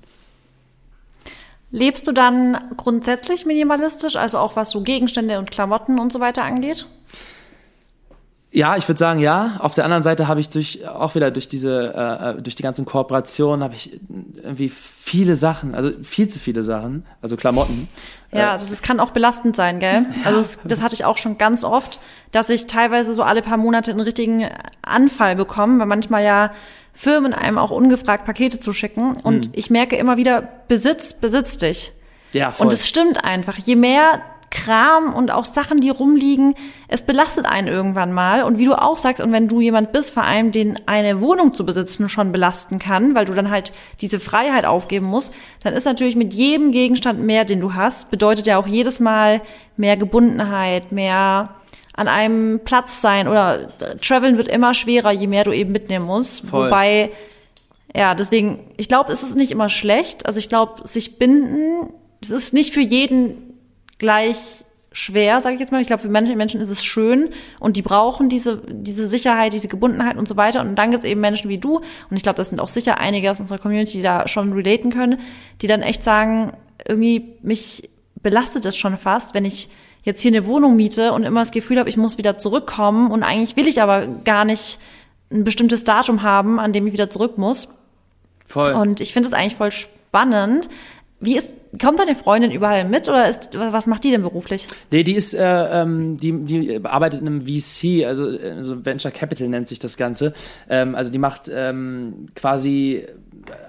[1.76, 6.46] Lebst du dann grundsätzlich minimalistisch, also auch was so Gegenstände und Klamotten und so weiter
[6.46, 6.88] angeht?
[8.56, 9.58] Ja, ich würde sagen, ja.
[9.60, 12.86] Auf der anderen Seite habe ich durch auch wieder durch diese äh, durch die ganzen
[12.86, 14.00] Kooperationen habe ich
[14.42, 17.90] irgendwie viele Sachen, also viel zu viele Sachen, also Klamotten.
[18.32, 20.06] Ja, das ist, kann auch belastend sein, gell?
[20.24, 22.00] Also das, das hatte ich auch schon ganz oft,
[22.32, 24.48] dass ich teilweise so alle paar Monate einen richtigen
[24.82, 26.52] Anfall bekomme, weil manchmal ja
[26.94, 29.54] Firmen einem auch ungefragt Pakete zuschicken und mhm.
[29.54, 31.92] ich merke immer wieder Besitz besitzt dich.
[32.32, 32.68] Ja, voll.
[32.68, 33.58] Und es stimmt einfach.
[33.58, 34.22] Je mehr
[34.56, 36.56] Kram und auch Sachen, die rumliegen,
[36.88, 38.42] es belastet einen irgendwann mal.
[38.42, 41.54] Und wie du auch sagst, und wenn du jemand bist, vor allem den eine Wohnung
[41.54, 45.84] zu besitzen schon belasten kann, weil du dann halt diese Freiheit aufgeben musst, dann ist
[45.84, 49.42] natürlich mit jedem Gegenstand mehr, den du hast, bedeutet ja auch jedes Mal
[49.76, 51.50] mehr Gebundenheit, mehr
[51.94, 56.06] an einem Platz sein oder äh, traveln wird immer schwerer, je mehr du eben mitnehmen
[56.06, 56.48] musst.
[56.48, 56.68] Voll.
[56.68, 57.12] Wobei,
[57.94, 60.26] ja, deswegen, ich glaube, es ist nicht immer schlecht.
[60.26, 61.90] Also ich glaube, sich binden,
[62.22, 63.46] es ist nicht für jeden
[63.98, 65.82] gleich schwer, sage ich jetzt mal.
[65.82, 67.30] Ich glaube, für manche Menschen ist es schön
[67.60, 70.62] und die brauchen diese, diese Sicherheit, diese Gebundenheit und so weiter.
[70.62, 72.98] Und dann gibt es eben Menschen wie du, und ich glaube, das sind auch sicher
[72.98, 75.20] einige aus unserer Community, die da schon relaten können,
[75.62, 76.54] die dann echt sagen,
[76.88, 77.90] irgendwie mich
[78.22, 79.70] belastet es schon fast, wenn ich
[80.04, 83.24] jetzt hier eine Wohnung miete und immer das Gefühl habe, ich muss wieder zurückkommen und
[83.24, 84.80] eigentlich will ich aber gar nicht
[85.32, 87.70] ein bestimmtes Datum haben, an dem ich wieder zurück muss.
[88.46, 88.74] Voll.
[88.74, 90.70] Und ich finde es eigentlich voll spannend.
[91.20, 91.50] Wie ist
[91.82, 94.68] Kommt deine Freundin überall mit oder ist, was macht die denn beruflich?
[94.92, 99.48] Nee, die ist, äh, ähm, die, die arbeitet in einem VC, also, also Venture Capital
[99.48, 100.34] nennt sich das Ganze.
[100.70, 103.06] Ähm, also die macht ähm, quasi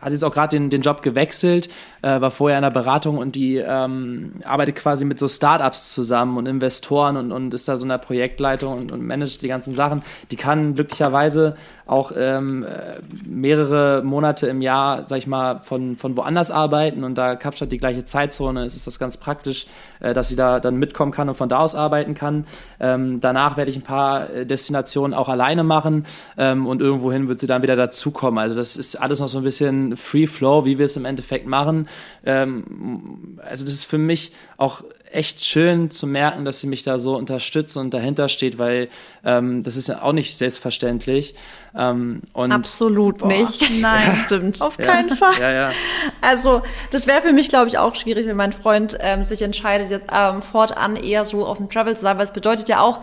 [0.00, 1.68] hat jetzt auch gerade den, den Job gewechselt,
[2.06, 6.36] äh, war vorher in der Beratung und die ähm, arbeitet quasi mit so Startups zusammen
[6.36, 9.74] und Investoren und, und ist da so in der Projektleitung und, und managt die ganzen
[9.74, 10.02] Sachen.
[10.30, 16.16] Die kann glücklicherweise auch ähm, äh, mehrere Monate im Jahr, sag ich mal, von, von
[16.16, 19.66] woanders arbeiten und da Kapstadt die gleiche Zeitzone ist, ist das ganz praktisch,
[20.00, 22.46] äh, dass sie da dann mitkommen kann und von da aus arbeiten kann.
[22.78, 27.40] Ähm, danach werde ich ein paar äh, Destinationen auch alleine machen ähm, und irgendwohin wird
[27.40, 28.38] sie dann wieder dazukommen.
[28.38, 31.46] Also das ist alles noch so ein bisschen Free Flow, wie wir es im Endeffekt
[31.46, 31.88] machen.
[32.24, 34.82] Ähm, also das ist für mich auch
[35.12, 38.88] echt schön zu merken, dass sie mich da so unterstützt und dahinter steht, weil
[39.24, 41.34] ähm, das ist ja auch nicht selbstverständlich.
[41.76, 43.70] Ähm, und Absolut boah, nicht.
[43.80, 44.14] Nein, ja.
[44.14, 44.62] stimmt.
[44.62, 45.16] Auf keinen ja.
[45.16, 45.40] Fall.
[45.40, 45.72] Ja, ja.
[46.20, 49.90] Also das wäre für mich, glaube ich, auch schwierig, wenn mein Freund ähm, sich entscheidet,
[49.90, 53.00] jetzt ähm, fortan eher so auf dem Travel zu sein, weil es bedeutet ja auch,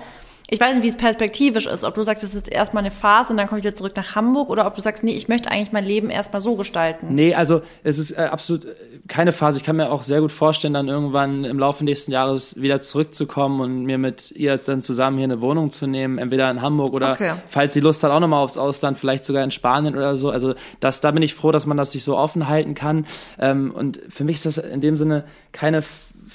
[0.54, 3.34] ich weiß nicht, wie es perspektivisch ist, ob du sagst, es ist erstmal eine Phase
[3.34, 5.50] und dann komme ich wieder zurück nach Hamburg oder ob du sagst, nee, ich möchte
[5.50, 7.08] eigentlich mein Leben erstmal so gestalten.
[7.10, 8.76] Nee, also es ist äh, absolut äh,
[9.08, 9.58] keine Phase.
[9.58, 13.62] Ich kann mir auch sehr gut vorstellen, dann irgendwann im Laufe nächsten Jahres wieder zurückzukommen
[13.62, 17.14] und mir mit ihr dann zusammen hier eine Wohnung zu nehmen, entweder in Hamburg oder
[17.14, 17.34] okay.
[17.48, 20.30] falls sie Lust hat, auch nochmal aufs Ausland, vielleicht sogar in Spanien oder so.
[20.30, 23.08] Also das, da bin ich froh, dass man das sich so offen halten kann.
[23.40, 25.82] Ähm, und für mich ist das in dem Sinne keine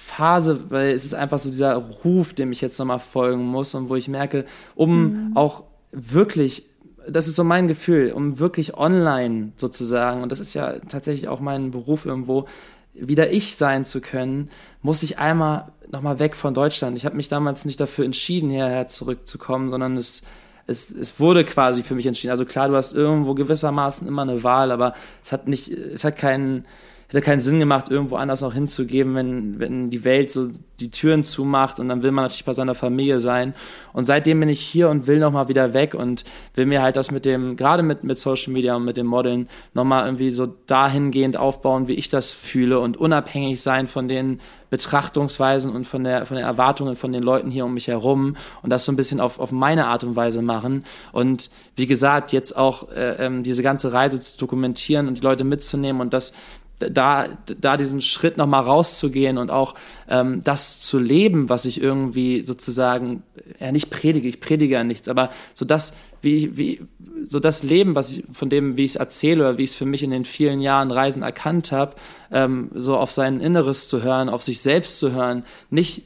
[0.08, 3.88] Phase, weil es ist einfach so dieser Ruf, dem ich jetzt nochmal folgen muss und
[3.88, 5.36] wo ich merke, um mhm.
[5.36, 6.64] auch wirklich
[7.10, 11.40] das ist so mein Gefühl, um wirklich online sozusagen, und das ist ja tatsächlich auch
[11.40, 12.46] mein Beruf irgendwo,
[12.92, 14.50] wieder ich sein zu können,
[14.82, 16.96] muss ich einmal nochmal weg von Deutschland.
[16.96, 20.22] Ich habe mich damals nicht dafür entschieden, hierher zurückzukommen, sondern es,
[20.66, 22.30] es, es wurde quasi für mich entschieden.
[22.30, 26.16] Also klar, du hast irgendwo gewissermaßen immer eine Wahl, aber es hat nicht, es hat
[26.16, 26.66] keinen,
[27.08, 31.24] hätte keinen Sinn gemacht, irgendwo anders noch hinzugeben, wenn, wenn die Welt so die Türen
[31.24, 33.54] zumacht und dann will man natürlich bei seiner Familie sein.
[33.94, 37.10] Und seitdem bin ich hier und will nochmal wieder weg und will mir halt das
[37.10, 41.38] mit dem, gerade mit, mit Social Media und mit dem Modeln, nochmal irgendwie so dahingehend
[41.38, 44.40] aufbauen, wie ich das fühle und unabhängig sein von den
[44.70, 48.70] Betrachtungsweisen und von der, von den Erwartungen von den Leuten hier um mich herum und
[48.70, 50.84] das so ein bisschen auf, auf meine Art und Weise machen.
[51.12, 55.44] Und wie gesagt, jetzt auch äh, ähm, diese ganze Reise zu dokumentieren und die Leute
[55.44, 56.34] mitzunehmen und das
[56.78, 59.74] da, da diesen Schritt nochmal rauszugehen und auch
[60.08, 63.22] ähm, das zu leben, was ich irgendwie sozusagen,
[63.60, 66.80] ja nicht predige, ich predige ja nichts, aber so das, wie, wie,
[67.24, 69.76] so das Leben, was ich, von dem, wie ich es erzähle oder wie ich es
[69.76, 71.94] für mich in den vielen Jahren Reisen erkannt habe,
[72.30, 76.02] ähm, so auf sein Inneres zu hören, auf sich selbst zu hören, nicht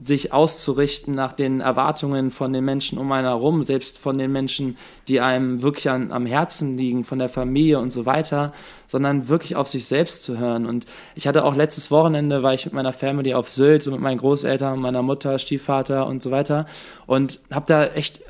[0.00, 4.76] sich auszurichten nach den Erwartungen von den Menschen um einen herum, selbst von den Menschen,
[5.08, 8.52] die einem wirklich an, am Herzen liegen, von der Familie und so weiter,
[8.86, 10.66] sondern wirklich auf sich selbst zu hören.
[10.66, 14.00] Und ich hatte auch letztes Wochenende, war ich mit meiner Family auf Sylt, so mit
[14.00, 16.66] meinen Großeltern, meiner Mutter, Stiefvater und so weiter
[17.06, 18.20] und habe da echt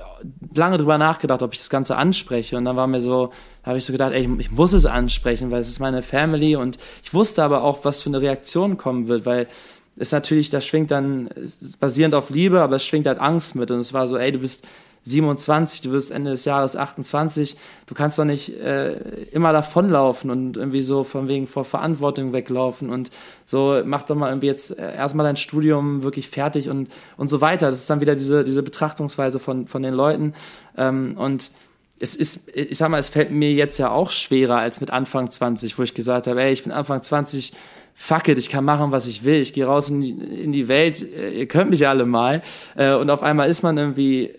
[0.54, 2.56] lange drüber nachgedacht, ob ich das Ganze anspreche.
[2.56, 5.50] Und dann war mir so, habe ich so gedacht, ey, ich, ich muss es ansprechen,
[5.50, 9.08] weil es ist meine Family und ich wusste aber auch, was für eine Reaktion kommen
[9.08, 9.46] wird, weil
[9.96, 11.30] es natürlich, das schwingt dann,
[11.80, 13.70] basierend auf Liebe, aber es schwingt halt Angst mit.
[13.70, 14.66] Und es war so, ey, du bist
[15.06, 18.94] 27, du wirst Ende des Jahres 28, du kannst doch nicht äh,
[19.30, 23.10] immer davonlaufen und irgendwie so von wegen vor Verantwortung weglaufen und
[23.44, 27.40] so, mach doch mal irgendwie jetzt äh, erstmal dein Studium wirklich fertig und, und so
[27.40, 27.68] weiter.
[27.68, 30.34] Das ist dann wieder diese, diese Betrachtungsweise von, von den Leuten.
[30.76, 31.52] Ähm, und
[32.00, 35.30] es ist, ich sag mal, es fällt mir jetzt ja auch schwerer als mit Anfang
[35.30, 37.52] 20, wo ich gesagt habe, ey, ich bin Anfang 20,
[37.94, 40.66] fuck it, ich kann machen, was ich will, ich gehe raus in die, in die
[40.66, 42.42] Welt, äh, ihr könnt mich alle mal.
[42.76, 44.34] Äh, und auf einmal ist man irgendwie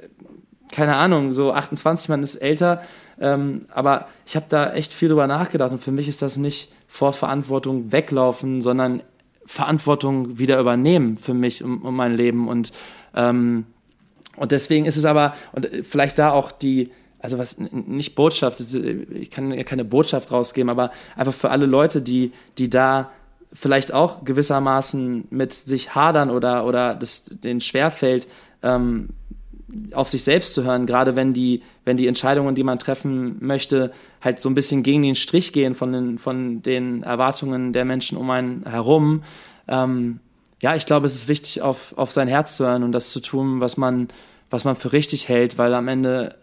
[0.71, 2.81] keine Ahnung, so 28, man ist älter,
[3.19, 6.71] ähm, aber ich habe da echt viel drüber nachgedacht und für mich ist das nicht
[6.87, 9.01] vor Verantwortung weglaufen, sondern
[9.45, 12.71] Verantwortung wieder übernehmen für mich um, um mein Leben und
[13.15, 13.65] ähm,
[14.35, 19.31] und deswegen ist es aber und vielleicht da auch die also was nicht Botschaft, ich
[19.31, 23.11] kann ja keine Botschaft rausgeben, aber einfach für alle Leute, die die da
[23.53, 28.27] vielleicht auch gewissermaßen mit sich hadern oder oder das denen schwerfällt,
[28.61, 29.09] ähm,
[29.93, 33.91] auf sich selbst zu hören, gerade wenn die, wenn die Entscheidungen, die man treffen möchte,
[34.21, 38.17] halt so ein bisschen gegen den Strich gehen von den, von den Erwartungen der Menschen
[38.17, 39.23] um einen herum.
[39.67, 40.19] Ähm,
[40.61, 43.19] ja, ich glaube, es ist wichtig, auf, auf sein Herz zu hören und das zu
[43.19, 44.07] tun, was man,
[44.49, 46.35] was man für richtig hält, weil am Ende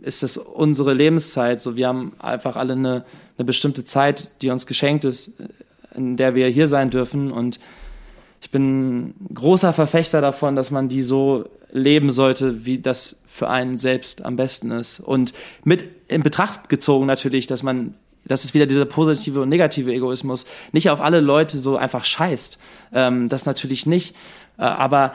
[0.00, 1.60] ist das unsere Lebenszeit.
[1.60, 3.04] So, wir haben einfach alle eine,
[3.36, 5.34] eine bestimmte Zeit, die uns geschenkt ist,
[5.94, 7.58] in der wir hier sein dürfen und
[8.42, 13.78] ich bin großer Verfechter davon, dass man die so leben sollte, wie das für einen
[13.78, 14.98] selbst am besten ist.
[14.98, 19.92] Und mit in Betracht gezogen natürlich, dass man, das ist wieder dieser positive und negative
[19.92, 22.58] Egoismus, nicht auf alle Leute so einfach scheißt.
[22.92, 24.16] Ähm, das natürlich nicht.
[24.58, 25.14] Äh, aber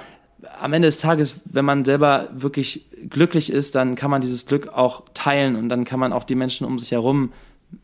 [0.62, 4.70] am Ende des Tages, wenn man selber wirklich glücklich ist, dann kann man dieses Glück
[4.70, 7.34] auch teilen und dann kann man auch die Menschen um sich herum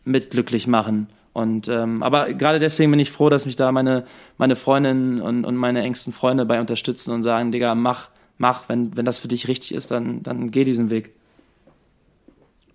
[0.05, 1.09] mit glücklich machen.
[1.33, 4.05] Und ähm, aber gerade deswegen bin ich froh, dass mich da meine
[4.37, 8.95] meine Freundinnen und, und meine engsten Freunde bei unterstützen und sagen, Digga, mach mach, wenn
[8.95, 11.13] wenn das für dich richtig ist, dann dann geh diesen Weg.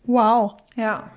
[0.05, 0.55] Wow.
[0.75, 1.11] Ja.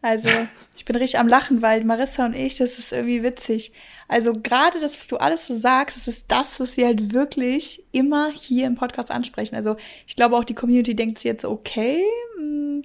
[0.00, 0.28] Also
[0.76, 3.72] ich bin richtig am Lachen, weil Marissa und ich, das ist irgendwie witzig.
[4.08, 7.82] Also gerade das, was du alles so sagst, das ist das, was wir halt wirklich
[7.90, 9.56] immer hier im Podcast ansprechen.
[9.56, 9.76] Also
[10.06, 12.04] ich glaube auch die Community denkt sich jetzt, okay,
[12.38, 12.82] mh, hm,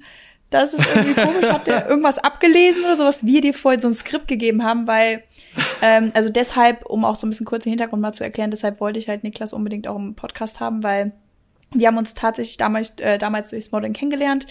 [0.52, 1.50] das ist irgendwie komisch.
[1.50, 4.86] Hat der irgendwas abgelesen oder so, was wir dir vorhin so ein Skript gegeben haben,
[4.86, 5.24] weil,
[5.82, 8.80] ähm, also deshalb, um auch so ein bisschen kurz den Hintergrund mal zu erklären, deshalb
[8.80, 11.14] wollte ich halt Niklas unbedingt auch im Podcast haben, weil
[11.74, 14.46] wir haben uns tatsächlich damals, äh, damals durchs Modeln kennengelernt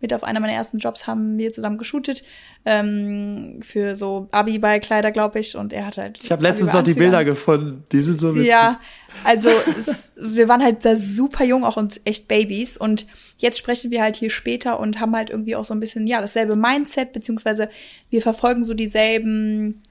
[0.00, 2.24] mit auf einer meiner ersten Jobs haben wir zusammen geshootet
[2.64, 5.56] ähm, für so Abi bei Kleider, glaube ich.
[5.56, 6.22] Und er hat halt.
[6.22, 7.84] Ich habe letztens noch die Bilder gefunden.
[7.90, 8.48] Die sind so witzig.
[8.48, 8.80] Ja,
[9.22, 9.48] also
[9.78, 12.76] es, wir waren halt da super jung, auch uns echt Babys.
[12.76, 13.06] Und
[13.38, 16.20] jetzt sprechen wir halt hier später und haben halt irgendwie auch so ein bisschen ja
[16.20, 17.68] dasselbe Mindset beziehungsweise
[18.10, 19.82] wir verfolgen so dieselben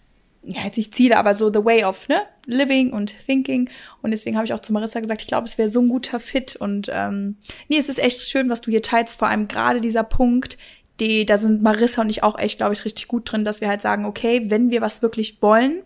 [0.46, 3.70] ja, jetzt nicht Ziele, aber so the way of, ne, living und thinking.
[4.02, 6.20] Und deswegen habe ich auch zu Marissa gesagt, ich glaube, es wäre so ein guter
[6.20, 6.56] Fit.
[6.56, 7.38] Und ähm,
[7.70, 10.58] nee, es ist echt schön, was du hier teilst, vor allem gerade dieser Punkt,
[11.00, 13.68] die, da sind Marissa und ich auch echt, glaube ich, richtig gut drin, dass wir
[13.68, 15.82] halt sagen, okay, wenn wir was wirklich wollen,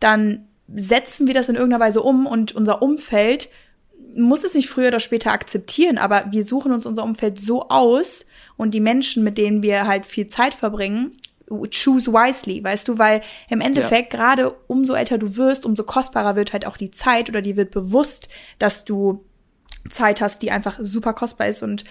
[0.00, 3.48] dann setzen wir das in irgendeiner Weise um und unser Umfeld
[4.14, 8.26] muss es nicht früher oder später akzeptieren, aber wir suchen uns unser Umfeld so aus
[8.56, 11.16] und die Menschen, mit denen wir halt viel Zeit verbringen,
[11.70, 14.18] choose wisely, weißt du, weil im Endeffekt ja.
[14.18, 17.70] gerade umso älter du wirst, umso kostbarer wird halt auch die Zeit oder die wird
[17.70, 18.28] bewusst,
[18.58, 19.24] dass du
[19.90, 21.84] Zeit hast, die einfach super kostbar ist und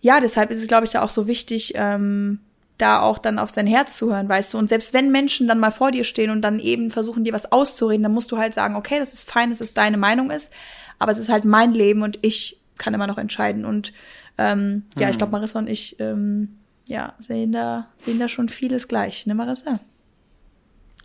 [0.00, 2.40] ja, deshalb ist es, glaube ich, ja auch so wichtig, ähm,
[2.78, 4.58] da auch dann auf sein Herz zu hören, weißt du.
[4.58, 7.50] Und selbst wenn Menschen dann mal vor dir stehen und dann eben versuchen, dir was
[7.50, 10.52] auszureden, dann musst du halt sagen, okay, das ist fein, dass es deine Meinung ist,
[11.00, 13.64] aber es ist halt mein Leben und ich kann immer noch entscheiden.
[13.64, 13.92] Und
[14.38, 15.10] ähm, ja, hm.
[15.10, 16.57] ich glaube, Marissa und ich ähm,
[16.88, 19.80] ja, sehen da, sehen da schon vieles gleich, ne, Marissa?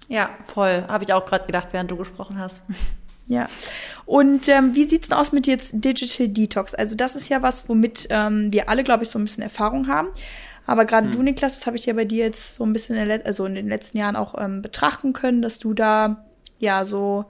[0.07, 0.85] Ja, voll.
[0.87, 2.61] Habe ich auch gerade gedacht, während du gesprochen hast.
[3.27, 3.47] Ja.
[4.05, 6.75] Und ähm, wie sieht's denn aus mit jetzt Digital Detox?
[6.75, 9.87] Also das ist ja was, womit ähm, wir alle, glaube ich, so ein bisschen Erfahrung
[9.87, 10.09] haben.
[10.65, 11.13] Aber gerade hm.
[11.13, 13.55] du, Niklas, das habe ich ja bei dir jetzt so ein bisschen in, also in
[13.55, 16.25] den letzten Jahren auch ähm, betrachten können, dass du da
[16.59, 17.25] ja so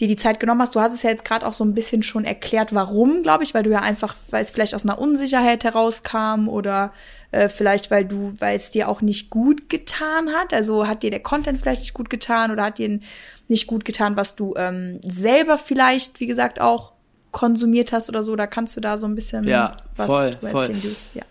[0.00, 0.74] dir die Zeit genommen hast.
[0.74, 3.54] Du hast es ja jetzt gerade auch so ein bisschen schon erklärt, warum, glaube ich,
[3.54, 6.92] weil du ja einfach, weil es vielleicht aus einer Unsicherheit herauskam oder
[7.30, 10.52] äh, vielleicht, weil du, weil es dir auch nicht gut getan hat.
[10.52, 13.00] Also hat dir der Content vielleicht nicht gut getan oder hat dir
[13.48, 16.92] nicht gut getan, was du ähm, selber vielleicht, wie gesagt, auch
[17.30, 18.36] konsumiert hast oder so.
[18.36, 20.96] Da kannst du da so ein bisschen ja, was voll, du erzählen, voll.
[21.14, 21.22] Ja.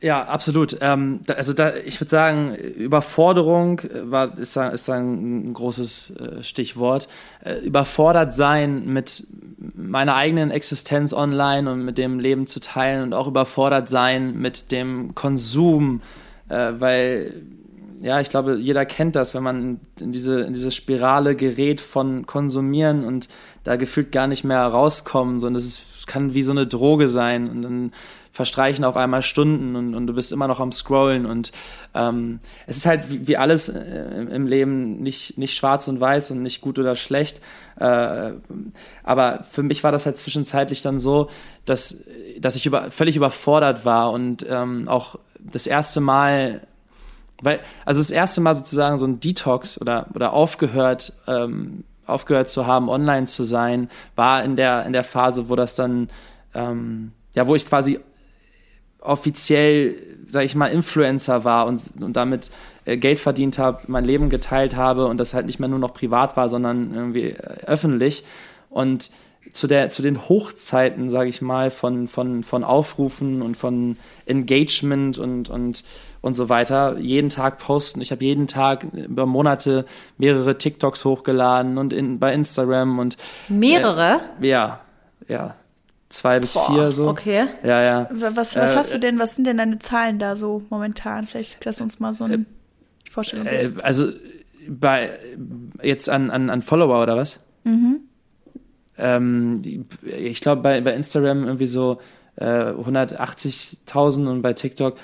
[0.00, 0.76] Ja, absolut.
[0.80, 5.52] Ähm, da, also da, ich würde sagen, Überforderung äh, war ist da, ist da ein,
[5.52, 7.08] großes äh, Stichwort.
[7.44, 9.26] Äh, überfordert sein mit
[9.74, 14.70] meiner eigenen Existenz online und mit dem Leben zu teilen und auch überfordert sein mit
[14.70, 16.00] dem Konsum,
[16.48, 17.42] äh, weil
[18.00, 22.26] ja, ich glaube, jeder kennt das, wenn man in diese, in diese Spirale gerät von
[22.26, 23.28] Konsumieren und
[23.64, 27.62] da gefühlt gar nicht mehr rauskommen, sondern es kann wie so eine Droge sein und
[27.62, 27.92] dann
[28.38, 31.50] verstreichen auf einmal Stunden und, und du bist immer noch am Scrollen und
[31.92, 33.80] ähm, es ist halt wie, wie alles äh,
[34.30, 37.40] im Leben nicht, nicht schwarz und weiß und nicht gut oder schlecht.
[37.80, 38.34] Äh,
[39.02, 41.30] aber für mich war das halt zwischenzeitlich dann so,
[41.64, 42.04] dass,
[42.38, 46.60] dass ich über, völlig überfordert war und ähm, auch das erste Mal
[47.42, 52.68] weil, also das erste Mal sozusagen so ein Detox oder, oder aufgehört, ähm, aufgehört zu
[52.68, 56.08] haben, online zu sein, war in der, in der Phase, wo das dann,
[56.54, 58.00] ähm, ja, wo ich quasi
[59.00, 59.94] offiziell,
[60.26, 62.50] sag ich mal, Influencer war und, und damit
[62.84, 65.94] äh, Geld verdient habe, mein Leben geteilt habe und das halt nicht mehr nur noch
[65.94, 68.24] privat war, sondern irgendwie äh, öffentlich.
[68.70, 69.10] Und
[69.52, 73.96] zu, der, zu den Hochzeiten, sage ich mal, von, von, von Aufrufen und von
[74.26, 75.84] Engagement und, und,
[76.20, 78.00] und so weiter, jeden Tag posten.
[78.00, 79.86] Ich habe jeden Tag über Monate
[80.18, 83.16] mehrere TikToks hochgeladen und in, bei Instagram und
[83.48, 84.20] mehrere?
[84.40, 84.80] Äh, ja,
[85.28, 85.54] ja
[86.08, 87.08] zwei bis Boah, vier so.
[87.08, 87.46] Okay.
[87.62, 88.08] Ja, ja.
[88.10, 91.26] Was, was äh, hast du denn, was sind denn deine Zahlen da so momentan?
[91.26, 92.44] Vielleicht lass uns mal so eine äh,
[93.10, 94.12] Vorstellung äh, Also
[94.68, 95.10] bei
[95.82, 97.40] jetzt an, an, an Follower oder was?
[97.64, 98.00] Mhm.
[98.96, 99.62] Ähm,
[100.02, 102.00] ich glaube bei, bei Instagram irgendwie so
[102.36, 104.96] äh, 180.000 und bei TikTok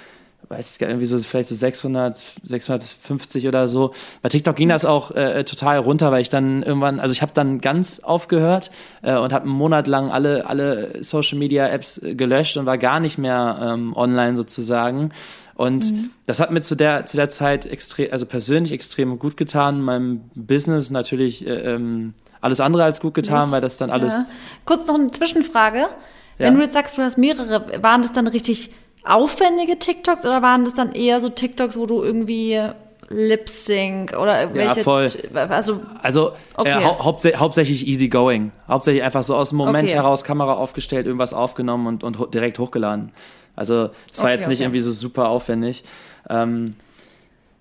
[0.48, 3.92] weiß ich irgendwie so vielleicht so 600, 650 oder so.
[4.22, 7.32] Bei TikTok ging das auch äh, total runter, weil ich dann irgendwann, also ich habe
[7.34, 8.70] dann ganz aufgehört
[9.02, 13.00] äh, und habe einen Monat lang alle alle Social Media Apps gelöscht und war gar
[13.00, 15.12] nicht mehr ähm, online sozusagen.
[15.54, 16.10] Und mhm.
[16.26, 19.80] das hat mir zu der zu der Zeit extrem, also persönlich extrem gut getan.
[19.80, 24.12] Meinem Business natürlich äh, ähm, alles andere als gut getan, weil das dann alles.
[24.12, 24.26] Ja.
[24.66, 25.86] Kurz noch eine Zwischenfrage.
[26.38, 26.46] Ja.
[26.46, 28.72] Wenn du jetzt sagst, du hast mehrere, waren das dann richtig
[29.04, 32.60] aufwendige TikToks oder waren das dann eher so TikToks, wo du irgendwie
[33.10, 34.78] Lip Sync oder irgendwelche.
[34.78, 35.10] Ja, voll.
[35.34, 36.70] Also, also äh, okay.
[36.70, 38.52] äh, hau hauptsä hauptsächlich easy going.
[38.68, 39.96] Hauptsächlich einfach so aus dem Moment okay.
[39.96, 43.12] heraus Kamera aufgestellt, irgendwas aufgenommen und, und direkt hochgeladen.
[43.56, 45.84] Also, das war okay, jetzt nicht irgendwie so super aufwendig.
[46.28, 46.74] Ähm,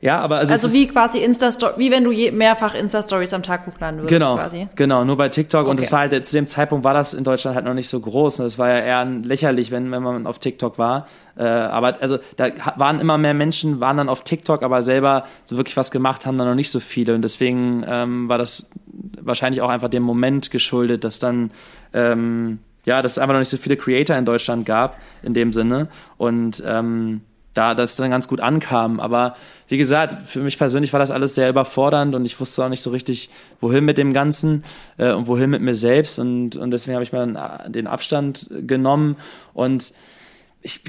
[0.04, 0.52] ja, aber also.
[0.52, 4.36] Also wie quasi Insta wie wenn du je, mehrfach Insta-Stories am Tag hochladen würdest genau,
[4.36, 4.68] quasi.
[4.76, 5.62] Genau, nur bei TikTok.
[5.62, 5.70] Okay.
[5.70, 8.02] Und das war halt, zu dem Zeitpunkt war das in Deutschland halt noch nicht so
[8.02, 8.36] groß.
[8.36, 11.08] Das war ja eher lächerlich, wenn, wenn man auf TikTok war.
[11.38, 15.56] Äh, aber also da waren immer mehr Menschen, waren dann auf TikTok, aber selber so
[15.56, 17.16] wirklich was gemacht haben dann noch nicht so viele.
[17.16, 18.68] Und deswegen ähm, war das
[19.22, 21.52] wahrscheinlich auch einfach dem Moment geschuldet, dass dann
[21.94, 25.54] ähm, ja, dass es einfach noch nicht so viele Creator in Deutschland gab, in dem
[25.54, 25.88] Sinne.
[26.18, 27.22] Und ähm,
[27.54, 29.00] da das dann ganz gut ankam.
[29.00, 29.36] Aber
[29.68, 32.82] wie gesagt, für mich persönlich war das alles sehr überfordernd und ich wusste auch nicht
[32.82, 33.30] so richtig,
[33.62, 34.64] wohin mit dem Ganzen
[34.98, 36.20] äh, und wohin mit mir selbst.
[36.20, 39.18] Und, und deswegen habe ich dann äh, den Abstand genommen.
[39.54, 39.94] Und
[40.62, 40.82] ich,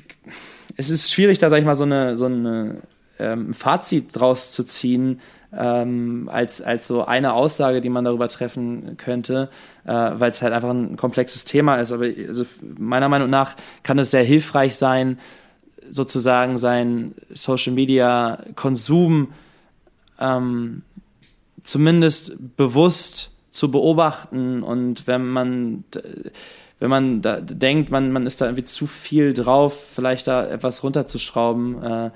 [0.76, 2.82] es ist schwierig, da sage ich mal so eine, so eine
[3.18, 5.20] ähm, Fazit draus zu ziehen,
[5.56, 9.50] ähm, als, als so eine Aussage, die man darüber treffen könnte,
[9.84, 11.92] äh, weil es halt einfach ein komplexes Thema ist.
[11.92, 12.44] Aber also
[12.76, 15.18] meiner Meinung nach kann es sehr hilfreich sein,
[15.88, 19.32] sozusagen sein Social Media Konsum
[20.20, 20.82] ähm,
[21.62, 25.84] zumindest bewusst zu beobachten und wenn man
[26.80, 30.82] wenn man da denkt, man, man ist da irgendwie zu viel drauf, vielleicht da etwas
[30.82, 31.82] runterzuschrauben.
[31.82, 32.10] Äh,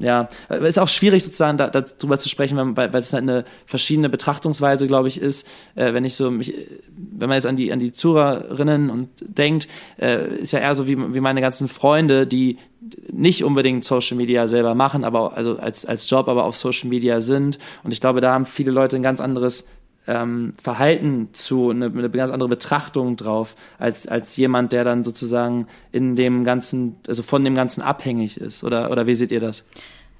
[0.00, 4.08] ja, ist auch schwierig sozusagen da, darüber zu sprechen, weil, weil es halt eine verschiedene
[4.08, 5.46] Betrachtungsweise, glaube ich, ist.
[5.74, 6.52] Äh, wenn ich so mich,
[6.96, 9.68] wenn man jetzt an die an die Zuhörerinnen und denkt,
[10.00, 12.58] äh, ist ja eher so wie, wie meine ganzen Freunde, die
[13.10, 17.20] nicht unbedingt Social Media selber machen, aber also als als Job, aber auf Social Media
[17.20, 17.58] sind.
[17.82, 19.68] Und ich glaube, da haben viele Leute ein ganz anderes
[20.06, 25.66] ähm, Verhalten zu, eine, eine ganz andere Betrachtung drauf, als, als jemand, der dann sozusagen
[25.92, 28.64] in dem Ganzen, also von dem Ganzen abhängig ist.
[28.64, 29.64] Oder, oder wie seht ihr das?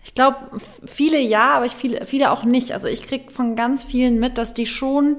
[0.04, 0.36] Ich glaube,
[0.84, 2.72] viele ja, aber ich viele, viele auch nicht.
[2.72, 5.16] Also ich krieg von ganz vielen mit, dass die schon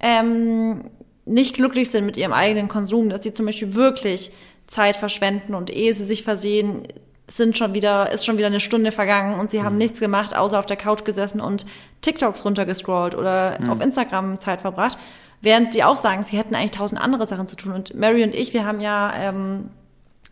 [0.00, 0.90] ähm,
[1.24, 4.30] nicht glücklich sind mit ihrem eigenen Konsum, dass sie zum Beispiel wirklich
[4.66, 6.84] Zeit verschwenden und ehe sie sich versehen,
[7.28, 9.78] sind schon wieder, ist schon wieder eine Stunde vergangen und sie haben mhm.
[9.78, 11.66] nichts gemacht, außer auf der Couch gesessen und
[12.00, 13.70] TikToks runtergescrollt oder mhm.
[13.70, 14.98] auf Instagram Zeit verbracht.
[15.40, 17.72] Während sie auch sagen, sie hätten eigentlich tausend andere Sachen zu tun.
[17.72, 19.70] Und Mary und ich, wir haben ja ähm,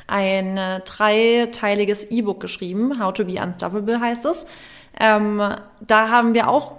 [0.09, 4.47] ein äh, dreiteiliges E-Book geschrieben, How to be Unstoppable heißt es.
[4.99, 5.43] Ähm,
[5.81, 6.77] da haben wir auch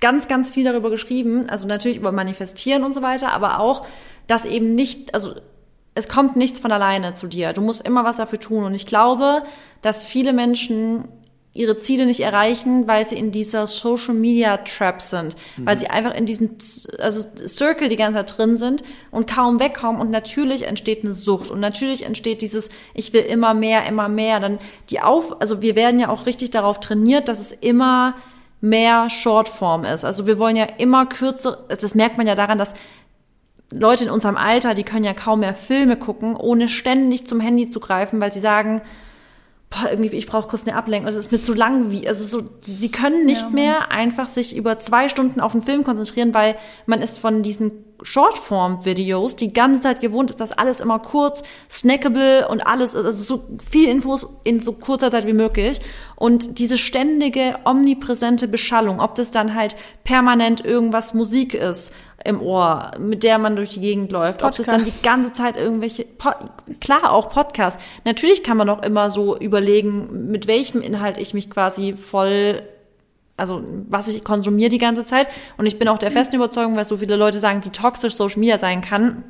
[0.00, 3.86] ganz, ganz viel darüber geschrieben, also natürlich über Manifestieren und so weiter, aber auch,
[4.26, 5.34] dass eben nicht, also
[5.94, 7.52] es kommt nichts von alleine zu dir.
[7.52, 8.64] Du musst immer was dafür tun.
[8.64, 9.42] Und ich glaube,
[9.80, 11.08] dass viele Menschen
[11.54, 15.66] ihre Ziele nicht erreichen, weil sie in dieser Social Media Trap sind, mhm.
[15.66, 16.56] weil sie einfach in diesem
[16.98, 18.82] also Circle die ganze Zeit drin sind
[19.12, 23.54] und kaum wegkommen und natürlich entsteht eine Sucht und natürlich entsteht dieses ich will immer
[23.54, 24.58] mehr, immer mehr, dann
[24.90, 28.16] die auf also wir werden ja auch richtig darauf trainiert, dass es immer
[28.60, 30.04] mehr Shortform ist.
[30.04, 32.74] Also wir wollen ja immer kürzer, das merkt man ja daran, dass
[33.76, 37.70] Leute in unserem Alter, die können ja kaum mehr Filme gucken, ohne ständig zum Handy
[37.70, 38.82] zu greifen, weil sie sagen,
[39.74, 41.06] boah, irgendwie, ich brauche kurz eine Ablenkung.
[41.06, 44.28] Also es ist mir zu lang wie, also so, sie können nicht ja, mehr einfach
[44.28, 46.56] sich über zwei Stunden auf einen Film konzentrieren, weil
[46.86, 47.72] man ist von diesen
[48.02, 53.44] Shortform-Videos die ganze Zeit gewohnt ist, dass alles immer kurz, snackable und alles, also so
[53.68, 55.80] viel Infos in so kurzer Zeit wie möglich.
[56.16, 61.92] Und diese ständige, omnipräsente Beschallung, ob das dann halt permanent irgendwas Musik ist,
[62.24, 64.40] im Ohr, mit der man durch die Gegend läuft.
[64.40, 64.60] Podcast.
[64.60, 66.30] Ob das dann die ganze Zeit irgendwelche, po
[66.80, 67.78] klar auch Podcast.
[68.04, 72.62] Natürlich kann man auch immer so überlegen, mit welchem Inhalt ich mich quasi voll,
[73.36, 75.28] also was ich konsumiere die ganze Zeit.
[75.58, 78.40] Und ich bin auch der festen Überzeugung, weil so viele Leute sagen, wie toxisch Social
[78.40, 79.22] Media sein kann,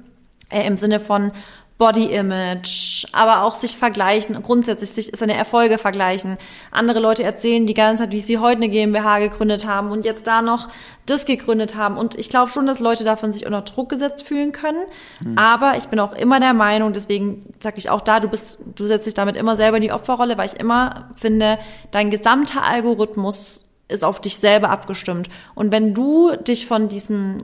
[0.48, 1.32] äh, im Sinne von,
[1.76, 6.38] Body Image, aber auch sich vergleichen, grundsätzlich sich seine Erfolge vergleichen.
[6.70, 10.28] Andere Leute erzählen die ganze Zeit, wie sie heute eine GmbH gegründet haben und jetzt
[10.28, 10.68] da noch
[11.06, 11.96] das gegründet haben.
[11.96, 14.84] Und ich glaube schon, dass Leute davon sich unter Druck gesetzt fühlen können.
[15.24, 15.36] Mhm.
[15.36, 18.86] Aber ich bin auch immer der Meinung, deswegen sage ich auch da, du bist, du
[18.86, 21.58] setzt dich damit immer selber in die Opferrolle, weil ich immer finde,
[21.90, 25.28] dein gesamter Algorithmus ist auf dich selber abgestimmt.
[25.56, 27.38] Und wenn du dich von diesen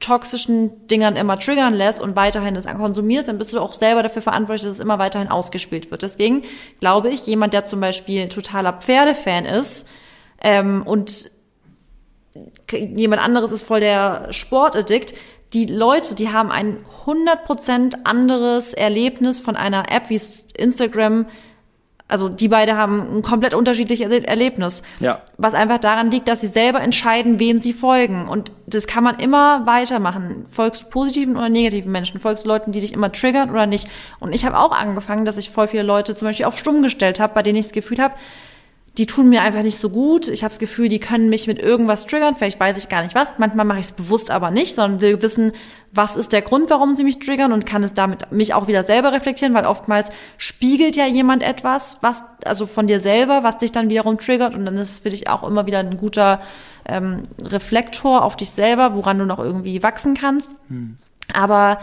[0.00, 4.22] toxischen Dingern immer triggern lässt und weiterhin das konsumierst, dann bist du auch selber dafür
[4.22, 6.02] verantwortlich, dass es immer weiterhin ausgespielt wird.
[6.02, 6.42] Deswegen
[6.80, 9.86] glaube ich, jemand, der zum Beispiel totaler Pferdefan ist
[10.40, 11.30] ähm, und
[12.70, 15.14] jemand anderes ist voll der Sportaddikt,
[15.52, 20.20] die Leute, die haben ein 100% anderes Erlebnis von einer App wie
[20.56, 21.26] Instagram,
[22.10, 24.82] also die beide haben ein komplett unterschiedliches Erlebnis.
[24.98, 25.22] Ja.
[25.36, 28.28] Was einfach daran liegt, dass sie selber entscheiden, wem sie folgen.
[28.28, 30.46] Und das kann man immer weitermachen.
[30.50, 32.20] Folgst du positiven oder negativen Menschen?
[32.20, 33.88] Folgst du Leuten, die dich immer triggern oder nicht?
[34.18, 37.20] Und ich habe auch angefangen, dass ich voll viele Leute zum Beispiel auf stumm gestellt
[37.20, 38.14] habe, bei denen ich das Gefühl habe,
[38.98, 40.28] die tun mir einfach nicht so gut.
[40.28, 42.34] Ich habe das Gefühl, die können mich mit irgendwas triggern.
[42.36, 43.34] Vielleicht weiß ich gar nicht was.
[43.38, 45.52] Manchmal mache ich es bewusst aber nicht, sondern will wissen,
[45.92, 48.82] was ist der Grund, warum sie mich triggern und kann es damit mich auch wieder
[48.82, 53.72] selber reflektieren, weil oftmals spiegelt ja jemand etwas, was also von dir selber, was dich
[53.72, 56.40] dann wiederum triggert und dann ist es für dich auch immer wieder ein guter
[56.86, 60.50] ähm, Reflektor auf dich selber, woran du noch irgendwie wachsen kannst.
[60.68, 60.96] Hm.
[61.32, 61.78] Aber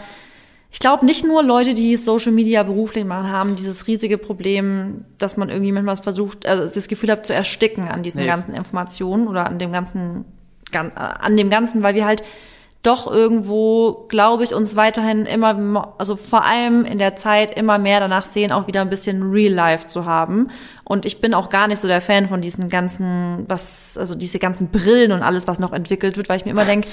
[0.70, 5.36] ich glaube, nicht nur Leute, die Social Media beruflich machen, haben dieses riesige Problem, dass
[5.36, 8.26] man irgendwie manchmal versucht, also das Gefühl hat zu ersticken an diesen nee.
[8.26, 10.24] ganzen Informationen oder an dem ganzen,
[10.72, 12.22] an dem ganzen, weil wir halt
[12.88, 18.00] doch irgendwo, glaube ich, uns weiterhin immer, also vor allem in der Zeit immer mehr
[18.00, 20.50] danach sehen, auch wieder ein bisschen Real Life zu haben.
[20.84, 24.38] Und ich bin auch gar nicht so der Fan von diesen ganzen, was, also diese
[24.38, 26.88] ganzen Brillen und alles, was noch entwickelt wird, weil ich mir immer denke,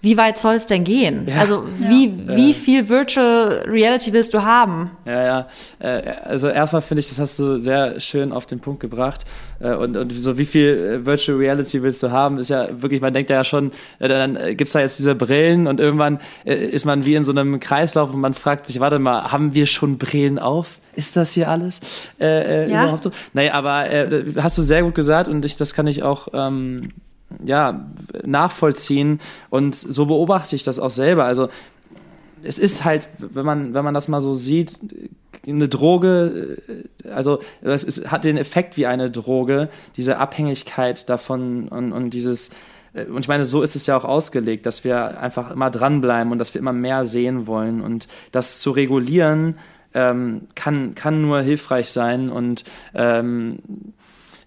[0.00, 1.26] wie weit soll es denn gehen?
[1.26, 1.40] Ja.
[1.40, 2.36] Also wie, ja.
[2.36, 4.92] wie viel Virtual Reality willst du haben?
[5.04, 5.48] Ja, ja.
[5.80, 9.24] Äh, also erstmal finde ich, das hast du sehr schön auf den Punkt gebracht.
[9.58, 13.00] Äh, und, und so wie viel äh, Virtual Reality willst du haben, ist ja wirklich,
[13.00, 17.14] man denkt ja schon, dann gibt's da jetzt diese Brillen und irgendwann ist man wie
[17.14, 20.78] in so einem Kreislauf und man fragt sich, warte mal, haben wir schon Brillen auf?
[20.94, 21.80] Ist das hier alles
[22.20, 22.82] äh, ja.
[22.82, 23.10] überhaupt so?
[23.32, 26.92] Naja, aber äh, hast du sehr gut gesagt und ich, das kann ich auch ähm,
[27.44, 27.86] ja,
[28.24, 29.20] nachvollziehen.
[29.50, 31.24] Und so beobachte ich das auch selber.
[31.24, 31.48] Also
[32.42, 34.78] es ist halt, wenn man, wenn man das mal so sieht,
[35.46, 36.58] eine Droge,
[37.04, 42.10] äh, also es ist, hat den Effekt wie eine Droge, diese Abhängigkeit davon und, und
[42.10, 42.50] dieses,
[42.94, 46.32] äh, und ich meine, so ist es ja auch ausgelegt, dass wir einfach immer dranbleiben
[46.32, 47.80] und dass wir immer mehr sehen wollen.
[47.80, 49.56] Und das zu regulieren
[49.94, 52.30] ähm, kann, kann nur hilfreich sein.
[52.30, 52.64] Und
[52.94, 53.58] ähm,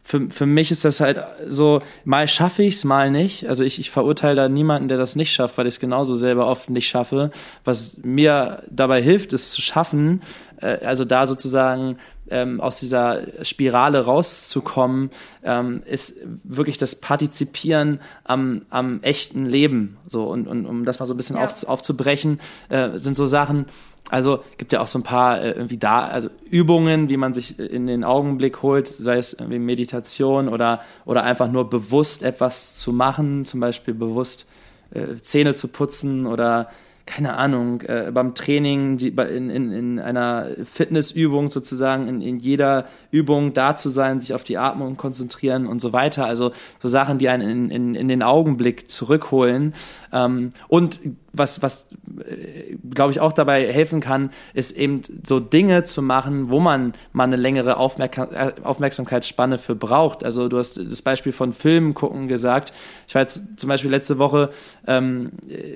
[0.04, 3.48] für, für mich ist das halt so, mal schaffe ich es, mal nicht.
[3.48, 6.48] Also ich, ich verurteile da niemanden, der das nicht schafft, weil ich es genauso selber
[6.48, 7.32] oft nicht schaffe.
[7.64, 10.22] Was mir dabei hilft, es zu schaffen,
[10.58, 11.98] äh, also da sozusagen
[12.32, 15.12] ähm, aus dieser Spirale rauszukommen,
[15.44, 19.98] ähm, ist wirklich das Partizipieren am, am echten Leben.
[20.08, 21.44] So und, und um das mal so ein bisschen ja.
[21.44, 22.40] auf, aufzubrechen,
[22.70, 23.66] äh, sind so Sachen,
[24.12, 27.58] also gibt ja auch so ein paar äh, irgendwie da, also Übungen, wie man sich
[27.58, 32.92] in den Augenblick holt, sei es irgendwie Meditation oder, oder einfach nur bewusst etwas zu
[32.92, 34.48] machen, zum Beispiel bewusst
[34.94, 36.70] äh, Zähne zu putzen oder
[37.06, 42.88] keine Ahnung, äh, beim Training, die, in, in, in einer Fitnessübung sozusagen, in, in jeder
[43.12, 46.26] Übung da zu sein, sich auf die Atmung konzentrieren und so weiter.
[46.26, 49.74] Also so Sachen, die einen in, in, in den Augenblick zurückholen.
[50.12, 51.00] Ähm, und
[51.34, 51.88] was, was
[52.20, 56.94] äh, glaube ich, auch dabei helfen kann, ist eben so Dinge zu machen, wo man
[57.14, 60.24] mal eine längere Aufmerksam äh, Aufmerksamkeitsspanne für braucht.
[60.24, 62.74] Also du hast das Beispiel von Filmen gucken gesagt.
[63.08, 64.50] Ich war jetzt zum Beispiel letzte Woche
[64.88, 65.32] ähm,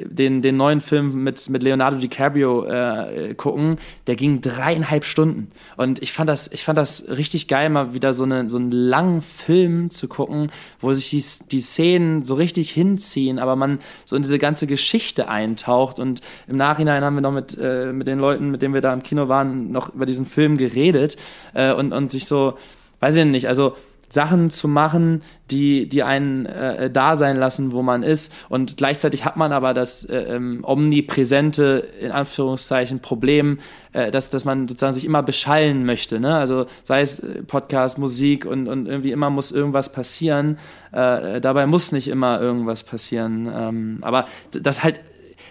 [0.05, 3.77] den, den neuen Film mit, mit Leonardo DiCaprio äh, gucken.
[4.07, 5.51] Der ging dreieinhalb Stunden.
[5.77, 8.71] Und ich fand das, ich fand das richtig geil, mal wieder so, eine, so einen
[8.71, 14.15] langen Film zu gucken, wo sich die, die Szenen so richtig hinziehen, aber man so
[14.15, 15.99] in diese ganze Geschichte ein eintaucht.
[15.99, 18.93] Und im Nachhinein haben wir noch mit, äh, mit den Leuten, mit denen wir da
[18.93, 21.17] im Kino waren, noch über diesen Film geredet
[21.53, 22.57] äh, und, und sich so,
[22.99, 23.75] weiß ich nicht, also
[24.15, 28.33] Sachen zu machen, die, die einen äh, da sein lassen, wo man ist.
[28.49, 33.59] Und gleichzeitig hat man aber das äh, ähm, omnipräsente, in Anführungszeichen, Problem,
[33.93, 36.19] äh, dass, dass man sozusagen sich immer beschallen möchte.
[36.19, 36.35] Ne?
[36.35, 40.57] Also sei es äh, Podcast, Musik und, und irgendwie immer muss irgendwas passieren.
[40.91, 43.51] Äh, dabei muss nicht immer irgendwas passieren.
[43.53, 45.01] Ähm, aber das halt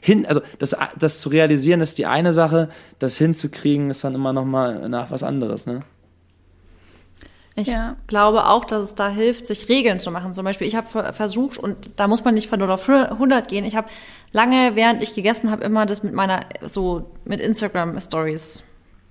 [0.01, 4.33] hin, also das, das zu realisieren ist die eine Sache, das hinzukriegen ist dann immer
[4.33, 5.81] noch mal nach was anderes, ne?
[7.57, 7.97] Ich ja.
[8.09, 10.35] glaube auch, dass es da hilft, sich Regeln zu machen.
[10.35, 13.65] Zum Beispiel, ich habe versucht, und da muss man nicht von 0 auf 100 gehen,
[13.65, 13.89] ich habe
[14.33, 18.65] lange, während ich gegessen habe, immer das mit meiner, so mit Instagram-Stories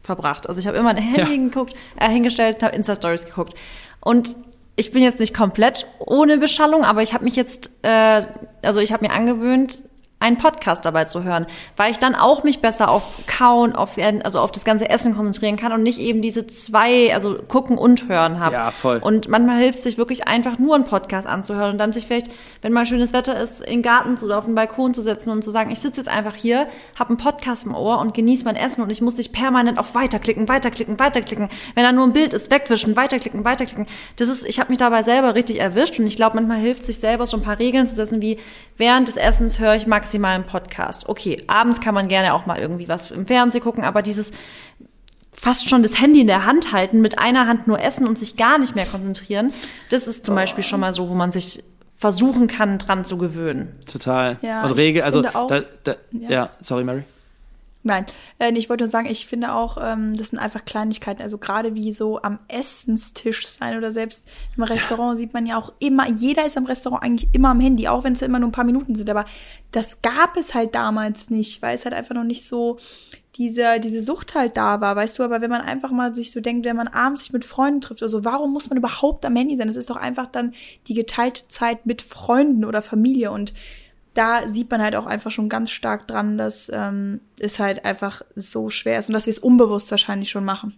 [0.04, 0.48] verbracht.
[0.50, 1.44] Also ich habe immer ein Handy ja.
[1.44, 3.54] geguckt, äh, hingestellt, habe Insta-Stories geguckt.
[4.02, 4.36] Und
[4.76, 8.24] ich bin jetzt nicht komplett ohne Beschallung, aber ich habe mich jetzt, äh,
[8.62, 9.84] also ich habe mir angewöhnt,
[10.24, 11.46] einen Podcast dabei zu hören,
[11.76, 15.58] weil ich dann auch mich besser auf Kauen, auf, also auf das ganze Essen konzentrieren
[15.58, 18.54] kann und nicht eben diese zwei, also gucken und hören habe.
[18.54, 19.00] Ja, voll.
[19.04, 22.32] Und manchmal hilft es sich wirklich einfach nur einen Podcast anzuhören und dann sich vielleicht,
[22.62, 25.44] wenn mal schönes Wetter ist, in den Garten oder auf den Balkon zu setzen und
[25.44, 26.68] zu sagen, ich sitze jetzt einfach hier,
[26.98, 29.94] habe einen Podcast im Ohr und genieße mein Essen und ich muss nicht permanent auf
[29.94, 31.50] weiterklicken, weiterklicken, weiterklicken.
[31.76, 33.88] Wenn da nur ein Bild ist, wegwischen, weiterklicken, weiterklicken.
[34.16, 37.00] Das ist, ich habe mich dabei selber richtig erwischt und ich glaube, manchmal hilft sich
[37.00, 38.40] selber so ein paar Regeln zu setzen, wie
[38.78, 39.86] während des Essens höre ich
[40.20, 41.10] maximal maximalen Podcast.
[41.10, 44.32] Okay, abends kann man gerne auch mal irgendwie was im Fernsehen gucken, aber dieses
[45.34, 48.38] fast schon das Handy in der Hand halten, mit einer Hand nur essen und sich
[48.38, 49.54] gar nicht mehr konzentrieren,
[49.90, 51.64] das ist zum Beispiel schon mal so, wo man sich
[51.98, 53.74] versuchen kann, dran zu gewöhnen.
[53.92, 54.38] Total.
[54.42, 55.48] Ja, und Regel, also da,
[55.84, 56.30] da, ja.
[56.30, 57.04] ja, sorry, Mary.
[57.86, 58.06] Nein,
[58.40, 61.22] äh, ich wollte nur sagen, ich finde auch, ähm, das sind einfach Kleinigkeiten.
[61.22, 64.26] Also gerade wie so am Essenstisch sein oder selbst
[64.56, 65.18] im Restaurant ja.
[65.18, 68.14] sieht man ja auch immer, jeder ist am Restaurant eigentlich immer am Handy, auch wenn
[68.14, 69.10] es immer nur ein paar Minuten sind.
[69.10, 69.26] Aber
[69.72, 72.78] das gab es halt damals nicht, weil es halt einfach noch nicht so
[73.36, 76.40] diese, diese Sucht halt da war, weißt du, aber wenn man einfach mal sich so
[76.40, 79.58] denkt, wenn man abends sich mit Freunden trifft, also warum muss man überhaupt am Handy
[79.58, 79.68] sein?
[79.68, 80.54] Das ist doch einfach dann
[80.88, 83.54] die geteilte Zeit mit Freunden oder Familie und
[84.14, 88.22] da sieht man halt auch einfach schon ganz stark dran, dass ähm, es halt einfach
[88.36, 90.76] so schwer ist und dass wir es unbewusst wahrscheinlich schon machen.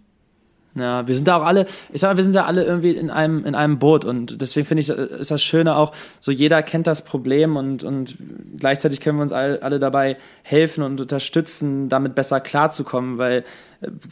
[0.76, 3.08] Ja, wir sind da auch alle, ich sag mal, wir sind da alle irgendwie in
[3.08, 6.86] einem, in einem Boot und deswegen finde ich, ist das Schöne auch, so jeder kennt
[6.86, 8.16] das Problem und, und
[8.58, 13.44] gleichzeitig können wir uns alle, alle dabei helfen und unterstützen, damit besser klarzukommen, weil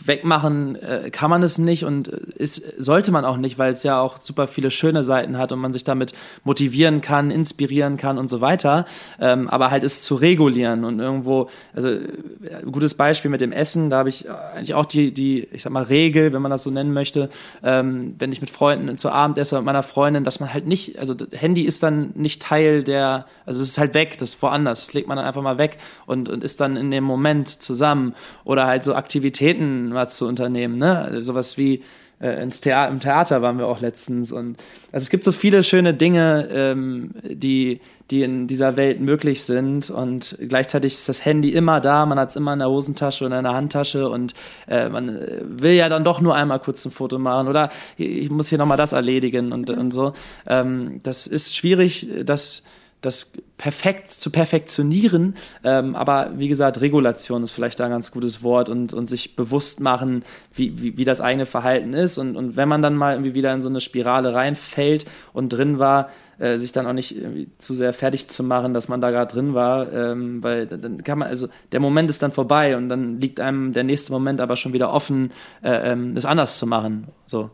[0.04, 4.00] wegmachen äh, kann man es nicht und ist, sollte man auch nicht, weil es ja
[4.00, 6.12] auch super viele schöne Seiten hat und man sich damit
[6.44, 8.86] motivieren kann, inspirieren kann und so weiter.
[9.20, 12.08] Ähm, aber halt es zu regulieren und irgendwo, also ein
[12.44, 15.72] äh, gutes Beispiel mit dem Essen, da habe ich eigentlich auch die, die, ich sag
[15.72, 17.28] mal, Regel, wenn man das so nennen möchte,
[17.62, 20.98] ähm, wenn ich mit Freunden zu Abend esse mit meiner Freundin, dass man halt nicht,
[20.98, 24.86] also Handy ist dann nicht Teil der, also es ist halt weg, das ist woanders,
[24.86, 28.14] das legt man dann einfach mal weg und, und ist dann in dem Moment zusammen
[28.44, 30.98] oder halt so Aktivitäten, Aktivitäten mal zu unternehmen, ne?
[30.98, 31.82] Also sowas wie
[32.20, 34.56] äh, ins Theater, im Theater waren wir auch letztens und
[34.92, 39.88] also es gibt so viele schöne Dinge, ähm, die die in dieser Welt möglich sind
[39.88, 43.38] und gleichzeitig ist das Handy immer da, man hat es immer in der Hosentasche oder
[43.38, 44.34] in der Handtasche und
[44.68, 48.30] äh, man äh, will ja dann doch nur einmal kurz ein Foto machen oder ich
[48.30, 50.12] muss hier nochmal das erledigen und, und so.
[50.46, 52.62] Ähm, das ist schwierig, das
[53.04, 55.34] das perfekt zu perfektionieren.
[55.62, 59.36] Ähm, aber wie gesagt, Regulation ist vielleicht da ein ganz gutes Wort und, und sich
[59.36, 62.18] bewusst machen, wie, wie, wie das eigene Verhalten ist.
[62.18, 65.78] Und, und wenn man dann mal irgendwie wieder in so eine Spirale reinfällt und drin
[65.78, 67.16] war, äh, sich dann auch nicht
[67.58, 71.18] zu sehr fertig zu machen, dass man da gerade drin war, ähm, weil dann kann
[71.18, 74.56] man, also der Moment ist dann vorbei und dann liegt einem der nächste Moment aber
[74.56, 75.30] schon wieder offen,
[75.62, 77.08] äh, ähm, das anders zu machen.
[77.26, 77.50] So.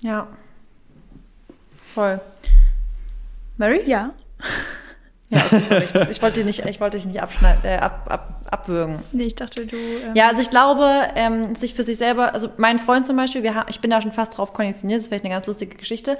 [0.00, 0.28] Ja.
[1.94, 2.20] Voll.
[3.58, 3.82] Mary?
[3.86, 4.14] Ja.
[5.30, 8.06] Ja, okay, sorry, ich, ich, wollte dich nicht, ich wollte dich nicht abschneiden, äh, ab,
[8.08, 9.00] ab, abwürgen.
[9.12, 9.76] Nee, ich dachte, du.
[9.76, 13.42] Ähm ja, also ich glaube, ähm, sich für sich selber, also mein Freund zum Beispiel,
[13.42, 15.76] wir haben, ich bin da schon fast drauf konditioniert, das ist vielleicht eine ganz lustige
[15.76, 16.16] Geschichte.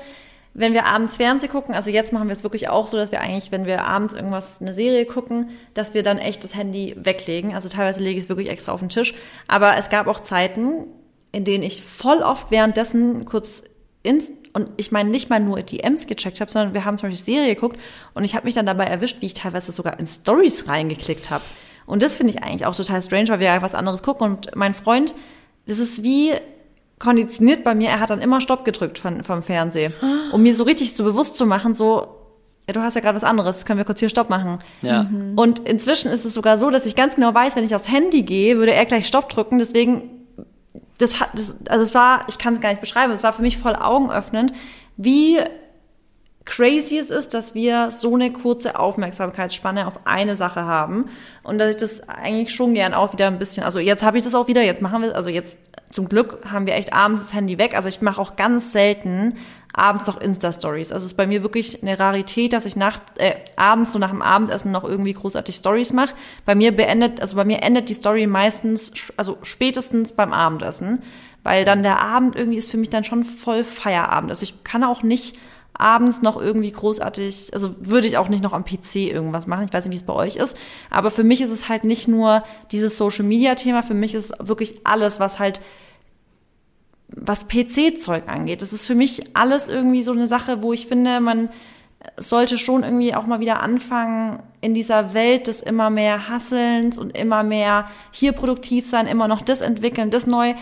[0.53, 3.23] Wenn wir abends Fernsehen gucken, also jetzt machen wir es wirklich auch so, dass wir
[3.23, 7.55] eigentlich, wenn wir abends irgendwas, eine Serie gucken, dass wir dann echt das Handy weglegen.
[7.55, 9.15] Also teilweise lege ich es wirklich extra auf den Tisch.
[9.47, 10.85] Aber es gab auch Zeiten,
[11.33, 13.63] in denen ich voll oft währenddessen kurz
[14.03, 17.35] ins, und ich meine nicht mal nur DMs gecheckt habe, sondern wir haben zum Beispiel
[17.35, 17.79] Serie geguckt
[18.15, 21.45] und ich habe mich dann dabei erwischt, wie ich teilweise sogar in Stories reingeklickt habe.
[21.87, 24.27] Und das finde ich eigentlich auch total strange, weil wir ja was anderes gucken.
[24.27, 25.15] Und mein Freund,
[25.67, 26.33] das ist wie
[26.99, 29.93] konditioniert bei mir, er hat dann immer Stopp gedrückt von, vom Fernsehen,
[30.33, 32.09] um mir so richtig so bewusst zu machen, so,
[32.67, 34.59] ja, du hast ja gerade was anderes, können wir kurz hier Stopp machen.
[34.83, 35.05] Ja.
[35.05, 35.39] Mhm.
[35.39, 38.23] Und inzwischen ist es sogar so, dass ich ganz genau weiß, wenn ich aufs Handy
[38.23, 40.18] gehe, würde er gleich Stopp drücken, deswegen
[40.99, 43.43] das hat, das, also es war, ich kann es gar nicht beschreiben, es war für
[43.43, 44.53] mich voll augenöffnend,
[44.97, 45.39] wie
[46.45, 51.07] crazy es ist, dass wir so eine kurze Aufmerksamkeitsspanne auf eine Sache haben
[51.43, 54.25] und dass ich das eigentlich schon gern auch wieder ein bisschen, also jetzt habe ich
[54.25, 55.59] das auch wieder, jetzt machen wir, also jetzt
[55.91, 59.35] zum Glück haben wir echt abends das Handy weg, also ich mache auch ganz selten
[59.73, 60.93] abends noch Insta-Stories.
[60.93, 64.11] Also es ist bei mir wirklich eine Rarität, dass ich nach, äh, abends so nach
[64.11, 66.15] dem Abendessen noch irgendwie großartig Stories mache.
[66.45, 71.03] Bei mir beendet, also bei mir endet die Story meistens, also spätestens beim Abendessen,
[71.43, 74.31] weil dann der Abend irgendwie ist für mich dann schon voll Feierabend.
[74.31, 75.37] Also ich kann auch nicht
[75.75, 79.67] abends noch irgendwie großartig, also würde ich auch nicht noch am PC irgendwas machen.
[79.67, 80.57] Ich weiß nicht, wie es bei euch ist.
[80.91, 82.43] Aber für mich ist es halt nicht nur
[82.73, 85.61] dieses Social Media Thema, für mich ist wirklich alles, was halt
[87.09, 88.63] was PC-Zeug angeht.
[88.63, 91.49] Das ist für mich alles irgendwie so eine Sache, wo ich finde, man
[92.17, 97.17] sollte schon irgendwie auch mal wieder anfangen, in dieser Welt des immer mehr Hasselns und
[97.17, 100.55] immer mehr hier produktiv sein, immer noch das entwickeln, das neu,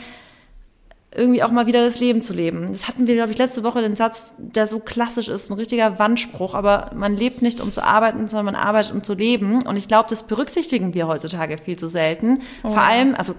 [1.14, 2.66] irgendwie auch mal wieder das Leben zu leben.
[2.68, 5.98] Das hatten wir, glaube ich, letzte Woche den Satz, der so klassisch ist, ein richtiger
[5.98, 9.62] Wandspruch, aber man lebt nicht, um zu arbeiten, sondern man arbeitet, um zu leben.
[9.62, 12.42] Und ich glaube, das berücksichtigen wir heutzutage viel zu selten.
[12.62, 12.70] Oh.
[12.70, 13.34] Vor allem, also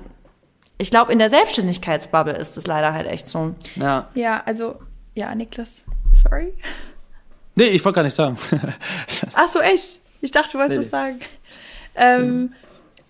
[0.78, 3.56] ich glaube, in der Selbstständigkeitsbubble ist es leider halt echt so.
[3.76, 4.10] Ja.
[4.14, 4.80] Ja, also,
[5.16, 6.54] ja, Niklas, sorry.
[7.56, 8.38] Nee, ich wollte gar nicht sagen.
[9.34, 10.00] Ach so, echt?
[10.22, 10.84] Ich dachte, du wolltest nee.
[10.84, 11.20] das sagen.
[11.96, 12.54] Ähm,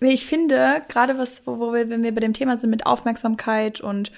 [0.00, 2.86] nee, ich finde, gerade was, wo, wo wir, wenn wir bei dem Thema sind mit
[2.86, 4.10] Aufmerksamkeit und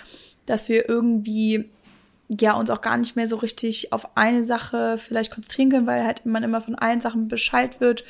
[0.46, 1.68] dass wir irgendwie
[2.28, 6.04] ja uns auch gar nicht mehr so richtig auf eine Sache vielleicht konzentrieren können, weil
[6.04, 8.04] halt man immer von allen Sachen Bescheid wird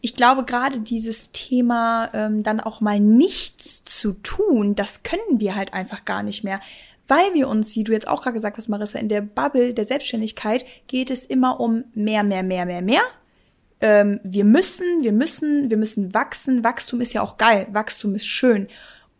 [0.00, 5.56] ich glaube, gerade dieses Thema ähm, dann auch mal nichts zu tun, das können wir
[5.56, 6.60] halt einfach gar nicht mehr.
[7.08, 9.84] Weil wir uns, wie du jetzt auch gerade gesagt hast, Marissa, in der Bubble der
[9.84, 13.02] Selbstständigkeit geht es immer um mehr, mehr, mehr, mehr, mehr.
[13.80, 16.64] Ähm, wir müssen, wir müssen, wir müssen wachsen.
[16.64, 17.68] Wachstum ist ja auch geil.
[17.70, 18.68] Wachstum ist schön.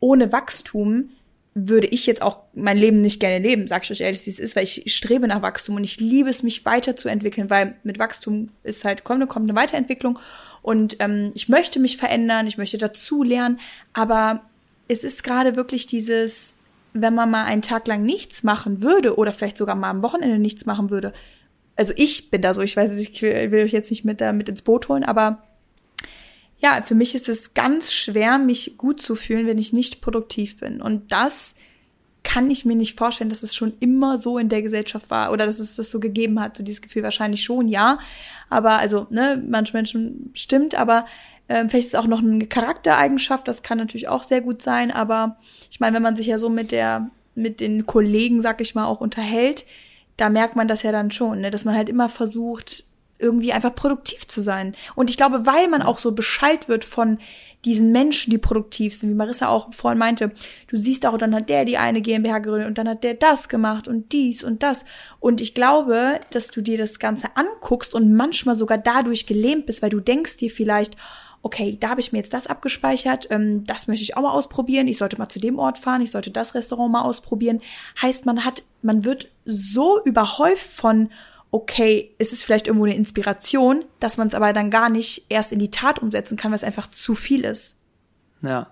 [0.01, 1.11] Ohne Wachstum
[1.59, 4.39] würde ich jetzt auch mein Leben nicht gerne leben, sag ich euch ehrlich, wie es
[4.39, 8.51] ist, weil ich strebe nach Wachstum und ich liebe es, mich weiterzuentwickeln, weil mit Wachstum
[8.63, 10.19] ist halt, kommt, kommt eine Weiterentwicklung
[10.67, 13.61] und ähm, ich möchte mich verändern, ich möchte dazu lernen,
[13.93, 14.41] aber
[14.89, 16.59] es ist gerade wirklich dieses,
[16.93, 20.41] wenn man mal einen Tag lang nichts machen würde oder vielleicht sogar mal am Wochenende
[20.41, 21.13] nichts machen würde.
[21.77, 24.33] Also ich bin da so, ich weiß nicht, ich will, euch jetzt nicht mit, da
[24.33, 25.41] mit ins Boot holen, aber
[26.59, 30.59] ja, für mich ist es ganz schwer, mich gut zu fühlen, wenn ich nicht produktiv
[30.59, 30.83] bin.
[30.83, 31.55] Und das
[32.27, 35.47] kann ich mir nicht vorstellen, dass es schon immer so in der Gesellschaft war oder
[35.47, 36.57] dass es das so gegeben hat.
[36.57, 38.01] So dieses Gefühl wahrscheinlich schon, ja.
[38.51, 41.07] Aber also, ne, manche Menschen stimmt, aber
[41.49, 44.91] ähm, vielleicht ist es auch noch eine Charaktereigenschaft, das kann natürlich auch sehr gut sein,
[44.91, 45.37] aber
[45.71, 48.87] ich meine, wenn man sich ja so mit der, mit den Kollegen, sag ich mal,
[48.87, 49.65] auch unterhält,
[50.17, 52.86] da merkt man das ja dann schon, ne, dass man halt immer versucht,
[53.19, 54.75] irgendwie einfach produktiv zu sein.
[54.95, 57.19] Und ich glaube, weil man auch so Bescheid wird von
[57.65, 60.31] diesen Menschen, die produktiv sind, wie Marissa auch vorhin meinte,
[60.69, 63.49] du siehst auch, dann hat der die eine GmbH gegründet und dann hat der das
[63.49, 64.85] gemacht und dies und das.
[65.19, 69.83] Und ich glaube, dass du dir das Ganze anguckst und manchmal sogar dadurch gelähmt bist,
[69.83, 70.97] weil du denkst dir vielleicht,
[71.43, 74.89] okay, da habe ich mir jetzt das abgespeichert, ähm, das möchte ich auch mal ausprobieren,
[74.89, 77.61] ich sollte mal zu dem Ort fahren, ich sollte das Restaurant mal ausprobieren.
[78.01, 81.11] Heißt, man hat, man wird so überhäuft von,
[81.51, 85.53] okay, es ist vielleicht irgendwo eine Inspiration, dass man es aber dann gar nicht erst
[85.53, 87.79] in die Tat umsetzen kann, weil es einfach zu viel ist.
[88.43, 88.69] Ja.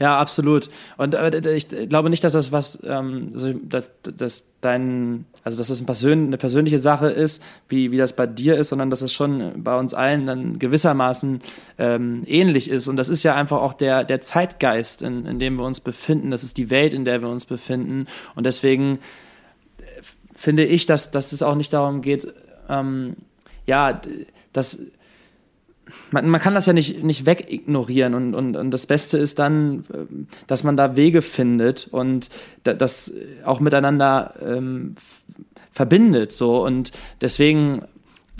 [0.00, 0.70] Ja, absolut.
[0.96, 5.68] Und äh, ich glaube nicht, dass das was, ähm, also, dass, dass dein, also dass
[5.68, 9.02] das ein persön eine persönliche Sache ist, wie, wie das bei dir ist, sondern dass
[9.02, 11.42] es schon bei uns allen dann gewissermaßen
[11.76, 12.88] ähm, ähnlich ist.
[12.88, 16.30] Und das ist ja einfach auch der, der Zeitgeist, in, in dem wir uns befinden.
[16.30, 18.06] Das ist die Welt, in der wir uns befinden.
[18.34, 19.00] Und deswegen
[20.40, 22.32] finde ich, dass, dass es auch nicht darum geht,
[22.70, 23.16] ähm,
[23.66, 24.00] ja,
[24.54, 24.86] dass
[26.10, 29.84] man, man kann das ja nicht, nicht wegignorieren und, und, und das Beste ist dann,
[30.46, 32.30] dass man da Wege findet und
[32.62, 33.12] das
[33.44, 34.94] auch miteinander ähm,
[35.72, 36.64] verbindet so.
[36.64, 37.82] Und deswegen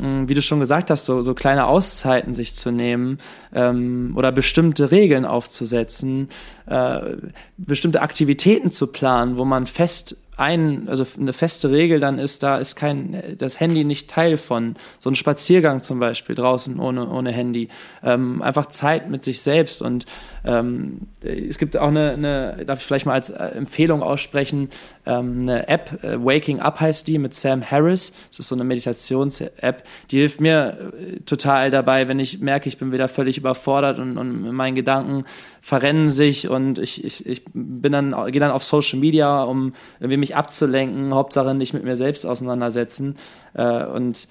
[0.01, 3.19] hm, wie du schon gesagt hast, so, so kleine Auszeiten sich zu nehmen
[3.55, 6.31] ähm, oder bestimmte Regeln aufzusetzen,
[6.65, 7.17] äh,
[7.59, 12.59] bestimmte Aktivitäten zu planen, wo man fest ein, also eine feste Regel dann ist, da
[12.59, 14.77] ist kein, das Handy nicht Teil von.
[14.99, 17.69] So ein Spaziergang zum Beispiel draußen ohne, ohne Handy.
[18.03, 20.07] Ähm, einfach Zeit mit sich selbst und
[20.45, 24.71] ähm, es gibt auch eine, eine, darf ich vielleicht mal als äh, Empfehlung aussprechen,
[25.05, 28.13] ähm, eine App, äh, Waking Up heißt die, mit Sam Harris.
[28.31, 32.79] Das ist so eine Meditations-App, die hilft mir äh, total dabei, wenn ich merke, ich
[32.79, 35.25] bin wieder völlig überfordert und, und meine Gedanken
[35.61, 40.17] verrennen sich und ich, ich, ich bin dann, gehe dann auf Social Media, um irgendwie
[40.17, 43.17] mich abzulenken, Hauptsache nicht mit mir selbst auseinandersetzen.
[43.55, 44.29] Äh, und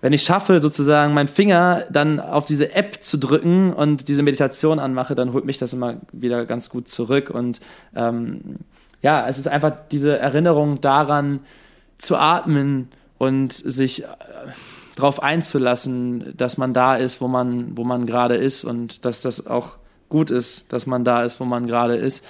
[0.00, 4.78] wenn ich schaffe, sozusagen meinen Finger dann auf diese App zu drücken und diese Meditation
[4.78, 7.30] anmache, dann holt mich das immer wieder ganz gut zurück.
[7.30, 7.60] Und
[7.94, 8.56] ähm,
[9.00, 11.40] ja, es ist einfach diese Erinnerung daran,
[11.98, 12.88] zu atmen
[13.18, 14.06] und sich äh,
[14.96, 19.46] darauf einzulassen, dass man da ist, wo man, wo man gerade ist und dass das
[19.46, 19.78] auch
[20.12, 22.24] gut ist, dass man da ist, wo man gerade ist.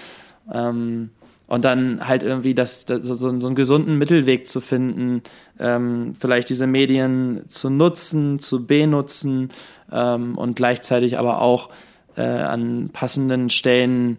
[0.50, 1.10] Ähm,
[1.48, 5.22] und dann halt irgendwie das, das so, so, einen gesunden Mittelweg zu finden,
[5.58, 9.50] ähm, vielleicht diese Medien zu nutzen, zu benutzen
[9.90, 11.68] ähm, und gleichzeitig aber auch
[12.16, 14.18] äh, an passenden Stellen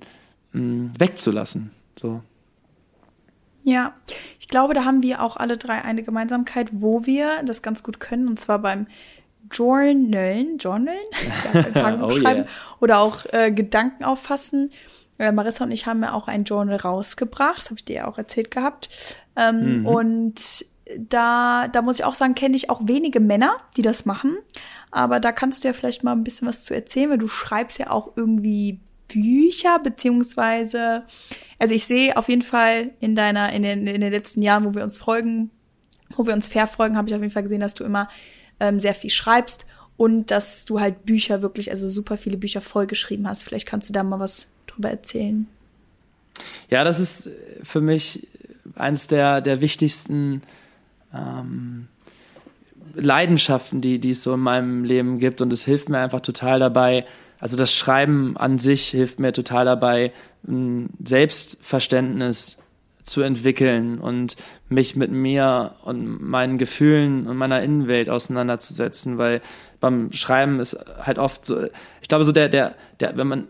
[0.52, 1.72] mh, wegzulassen.
[2.00, 2.22] So.
[3.64, 3.94] Ja,
[4.40, 8.02] ich glaube, da haben wir auch alle drei eine Gemeinsamkeit, wo wir das ganz gut
[8.02, 8.88] können, und zwar beim
[9.54, 10.98] Journalen, Journalen,
[11.74, 12.50] Tagebuch oh, schreiben yeah.
[12.80, 14.72] oder auch äh, Gedanken auffassen.
[15.20, 18.08] Äh, Marissa und ich haben ja auch ein Journal rausgebracht, das habe ich dir ja
[18.08, 18.90] auch erzählt gehabt.
[19.36, 19.86] Ähm, mhm.
[19.86, 20.66] Und
[20.98, 24.38] da, da muss ich auch sagen, kenne ich auch wenige Männer, die das machen.
[24.92, 27.80] Aber da kannst du ja vielleicht mal ein bisschen was zu erzählen, weil du schreibst
[27.80, 31.04] ja auch irgendwie Bücher, beziehungsweise,
[31.60, 34.76] also ich sehe auf jeden Fall in deiner, in den, in den letzten Jahren, wo
[34.76, 35.52] wir uns folgen,
[36.16, 38.10] wo wir uns verfolgen, habe ich auf jeden Fall gesehen, dass du immer
[38.60, 39.66] ähm, sehr viel schreibst
[39.98, 43.44] und dass du halt Bücher wirklich, also super viele Bücher vollgeschrieben hast.
[43.44, 45.48] Vielleicht kannst du da mal was drüber erzählen.
[46.70, 47.30] Ja, das ist
[47.62, 48.28] für mich
[48.76, 50.42] eines der, der wichtigsten
[51.14, 51.88] ähm,
[52.96, 55.42] Leidenschaften, die, die es so in meinem Leben gibt.
[55.42, 57.06] Und es hilft mir einfach total dabei,
[57.40, 60.14] also das Schreiben an sich hilft mir total dabei,
[60.48, 62.63] ein Selbstverständnis
[63.04, 64.36] zu entwickeln und
[64.70, 69.42] mich mit mir und meinen Gefühlen und meiner Innenwelt auseinanderzusetzen, weil
[69.80, 71.64] beim Schreiben ist halt oft so,
[72.02, 73.48] ich glaube so der, der, der, wenn man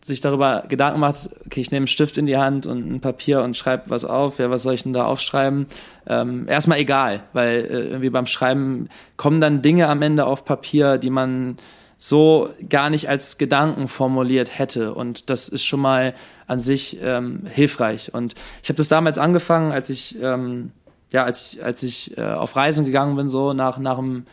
[0.00, 3.42] sich darüber Gedanken macht, okay, ich nehme einen Stift in die Hand und ein Papier
[3.42, 5.66] und schreibe was auf, ja, was soll ich denn da aufschreiben?
[6.06, 10.98] Ähm, erstmal egal, weil äh, irgendwie beim Schreiben kommen dann Dinge am Ende auf Papier,
[10.98, 11.56] die man
[11.98, 14.94] so gar nicht als Gedanken formuliert hätte.
[14.94, 16.14] Und das ist schon mal
[16.46, 18.12] an sich ähm, hilfreich.
[18.14, 20.72] Und ich habe das damals angefangen, als ich ähm,
[21.12, 24.26] ja, als ich, als ich äh, auf Reisen gegangen bin, so nach, nach dem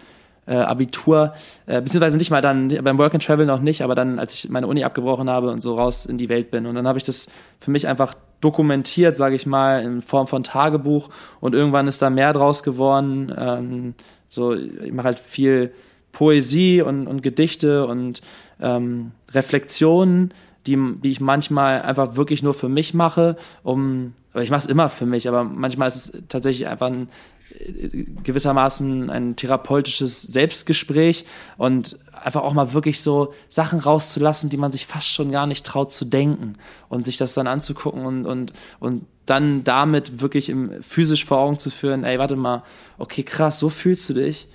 [0.45, 1.33] äh, Abitur,
[1.65, 4.49] äh, beziehungsweise nicht mal dann, beim Work and Travel noch nicht, aber dann, als ich
[4.49, 6.65] meine Uni abgebrochen habe und so raus in die Welt bin.
[6.65, 7.27] Und dann habe ich das
[7.59, 11.09] für mich einfach dokumentiert, sage ich mal, in Form von Tagebuch
[11.39, 13.33] und irgendwann ist da mehr draus geworden.
[13.37, 13.93] Ähm,
[14.27, 15.73] so, ich mache halt viel
[16.13, 18.21] Poesie und, und Gedichte und
[18.61, 20.33] ähm, Reflexionen,
[20.65, 24.89] die, die ich manchmal einfach wirklich nur für mich mache, um, ich mache es immer
[24.89, 27.09] für mich, aber manchmal ist es tatsächlich einfach ein
[27.59, 31.25] äh, gewissermaßen ein therapeutisches Selbstgespräch
[31.57, 35.65] und einfach auch mal wirklich so Sachen rauszulassen, die man sich fast schon gar nicht
[35.65, 36.53] traut zu denken
[36.89, 41.59] und sich das dann anzugucken und, und, und dann damit wirklich im, physisch vor Augen
[41.59, 42.63] zu führen, ey, warte mal,
[42.97, 44.47] okay, krass, so fühlst du dich.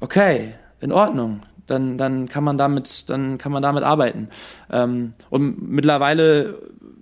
[0.00, 1.40] Okay, in Ordnung.
[1.66, 4.28] Dann, dann kann man damit, dann kann man damit arbeiten.
[4.70, 6.60] Ähm, und mittlerweile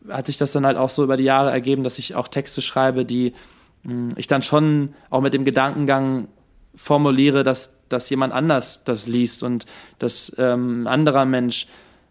[0.08, 2.62] hat sich das dann halt auch so über die Jahre ergeben, dass ich auch Texte
[2.62, 3.34] schreibe, die
[3.82, 6.28] mh, hm, ich dann schon auch mit dem Gedankengang
[6.74, 9.66] formuliere, dass, dass jemand anders das liest und
[9.98, 11.66] dass ähm, ein anderer Mensch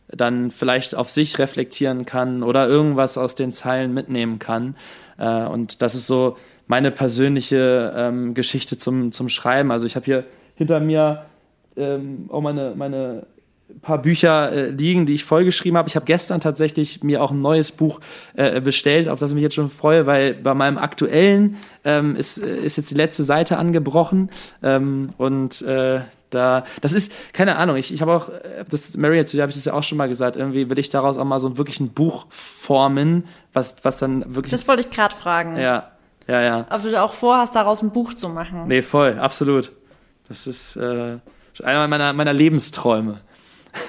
[0.08, 4.76] dann vielleicht auf sich reflektieren kann oder irgendwas aus den Zeilen mitnehmen kann.
[5.18, 6.38] Äh, und das ist so
[6.68, 9.72] meine persönliche ähm, Geschichte zum, zum Schreiben.
[9.72, 11.26] Also ich habe hier hinter mir
[11.78, 13.26] ähm, auch meine, meine
[13.82, 15.90] paar Bücher äh, liegen, die ich vollgeschrieben habe.
[15.90, 18.00] Ich habe gestern tatsächlich mir auch ein neues Buch
[18.36, 22.38] äh, bestellt, auf das ich mich jetzt schon freue, weil bei meinem aktuellen ähm, ist,
[22.38, 24.30] äh, ist jetzt die letzte Seite angebrochen
[24.62, 29.24] ähm, und äh, da, das ist, keine Ahnung, ich, ich habe auch, äh, das, Mary,
[29.26, 31.26] zu dir habe ich das ja auch schon mal gesagt, irgendwie will ich daraus auch
[31.26, 34.52] mal so wirklich ein Buch formen, was, was dann wirklich.
[34.52, 35.58] Das wollte ich gerade fragen.
[35.58, 35.92] Ja,
[36.28, 36.68] ja, ja.
[36.70, 38.68] Ob du auch vorhast, daraus ein Buch zu machen.
[38.68, 39.72] Nee, voll, absolut.
[40.28, 41.18] Das ist äh,
[41.62, 43.20] einer meiner, meiner Lebensträume.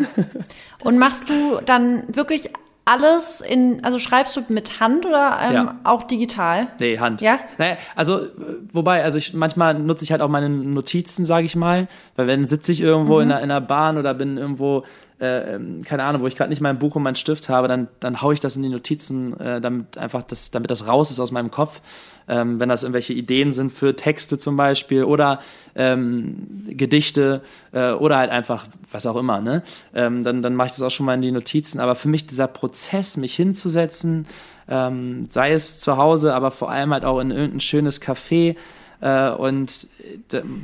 [0.85, 2.51] Und machst du dann wirklich
[2.85, 5.81] alles in, also schreibst du mit Hand oder ähm, ja.
[5.85, 6.69] auch digital?
[6.79, 7.23] Nee, Hand.
[7.23, 7.39] Ja?
[7.57, 8.27] Naja, also,
[8.73, 12.47] wobei, also ich manchmal nutze ich halt auch meine Notizen, sage ich mal, weil wenn
[12.47, 13.23] sitze ich irgendwo mhm.
[13.23, 14.85] in, einer, in einer Bahn oder bin irgendwo
[15.21, 17.89] äh, ähm, keine Ahnung, wo ich gerade nicht mein Buch und meinen Stift habe, dann,
[18.01, 21.21] dann haue ich das in die Notizen, äh, damit einfach das, damit das raus ist
[21.21, 21.81] aus meinem Kopf.
[22.27, 25.41] Ähm, wenn das irgendwelche Ideen sind für Texte zum Beispiel oder
[25.75, 27.43] ähm, Gedichte
[27.73, 29.63] äh, oder halt einfach was auch immer, ne?
[29.95, 31.81] Ähm, dann, dann mache ich das auch schon mal in die Notizen.
[31.81, 34.27] Aber für mich dieser Prozess, mich hinzusetzen,
[34.69, 38.57] ähm, sei es zu Hause, aber vor allem halt auch in irgendein schönes Café,
[39.01, 39.87] und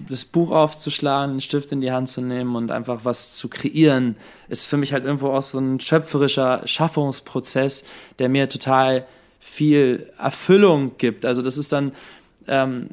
[0.07, 4.17] das Buch aufzuschlagen, einen Stift in die Hand zu nehmen und einfach was zu kreieren,
[4.49, 7.85] ist für mich halt irgendwo auch so ein schöpferischer Schaffungsprozess,
[8.19, 9.07] der mir total
[9.41, 11.25] viel Erfüllung gibt.
[11.27, 11.93] Also das ist dann,
[12.47, 12.89] ähm,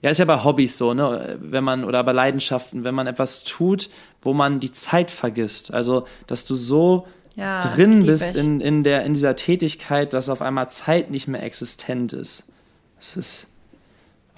[0.00, 3.44] ja, ist ja bei Hobbys so, ne, wenn man, oder bei Leidenschaften, wenn man etwas
[3.44, 3.90] tut,
[4.22, 5.72] wo man die Zeit vergisst.
[5.72, 10.42] Also, dass du so ja, drin bist in, in, der, in dieser Tätigkeit, dass auf
[10.42, 12.44] einmal Zeit nicht mehr existent ist.
[12.96, 13.46] Das ist,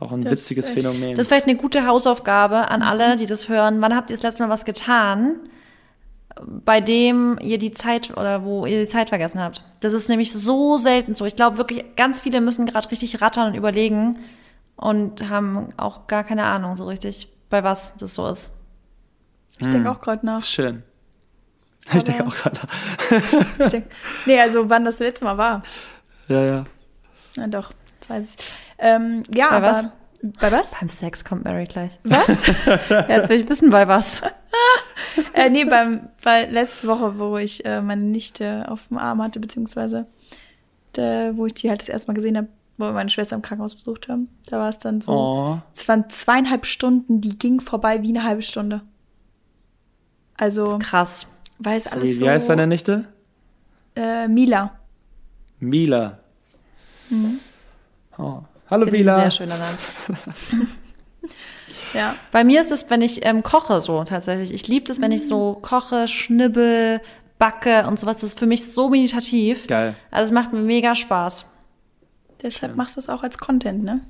[0.00, 1.10] auch ein das witziges ist, Phänomen.
[1.10, 3.80] Das ist vielleicht eine gute Hausaufgabe an alle, die das hören.
[3.80, 5.36] Wann habt ihr das letzte Mal was getan,
[6.64, 9.62] bei dem ihr die Zeit oder wo ihr die Zeit vergessen habt?
[9.80, 11.26] Das ist nämlich so selten so.
[11.26, 14.18] Ich glaube wirklich, ganz viele müssen gerade richtig rattern und überlegen
[14.76, 18.54] und haben auch gar keine Ahnung so richtig, bei was das so ist.
[19.58, 19.72] Ich hm.
[19.72, 20.42] denke auch gerade nach.
[20.42, 20.82] Schön.
[21.88, 22.60] Aber ich denke auch gerade
[23.58, 23.68] nach.
[23.68, 23.86] denk,
[24.24, 25.62] nee, also wann das letzte Mal war.
[26.28, 26.64] Ja, ja.
[27.36, 27.72] Na doch.
[28.00, 28.54] Das weiß ich.
[28.80, 29.72] Ähm, ja, bei aber.
[29.72, 29.88] Was?
[30.22, 30.70] Bei was?
[30.72, 31.98] Beim Sex kommt Mary gleich.
[32.04, 32.26] Was?
[33.08, 34.22] jetzt will ich wissen, bei was.
[35.34, 39.40] äh, nee, beim, bei letzte Woche, wo ich äh, meine Nichte auf dem Arm hatte,
[39.40, 40.06] beziehungsweise
[40.92, 43.42] da, wo ich die halt das erste Mal gesehen habe, wo wir meine Schwester im
[43.42, 44.28] Krankenhaus besucht haben.
[44.48, 45.12] Da war es dann so.
[45.12, 45.58] Oh.
[45.74, 48.82] Es waren zweieinhalb Stunden, die gingen vorbei wie eine halbe Stunde.
[50.36, 50.78] Also.
[50.78, 51.26] krass.
[51.58, 52.24] Weil es alles wie, so.
[52.24, 53.06] Wie heißt deine Nichte?
[53.94, 54.72] Äh, Mila.
[55.58, 56.18] Mila.
[57.10, 57.40] Mhm.
[58.16, 58.42] Oh.
[58.70, 59.20] Hallo Bila.
[59.20, 59.76] Sehr schöner Name.
[61.94, 62.14] ja.
[62.30, 64.54] Bei mir ist es, wenn ich ähm, koche so tatsächlich.
[64.54, 67.00] Ich liebe es, wenn ich so koche, schnibbel,
[67.38, 68.16] backe und sowas.
[68.16, 69.66] Das ist für mich so meditativ.
[69.66, 69.96] Geil.
[70.12, 71.46] Also es macht mir mega Spaß.
[72.42, 74.00] Deshalb machst du es auch als Content, ne?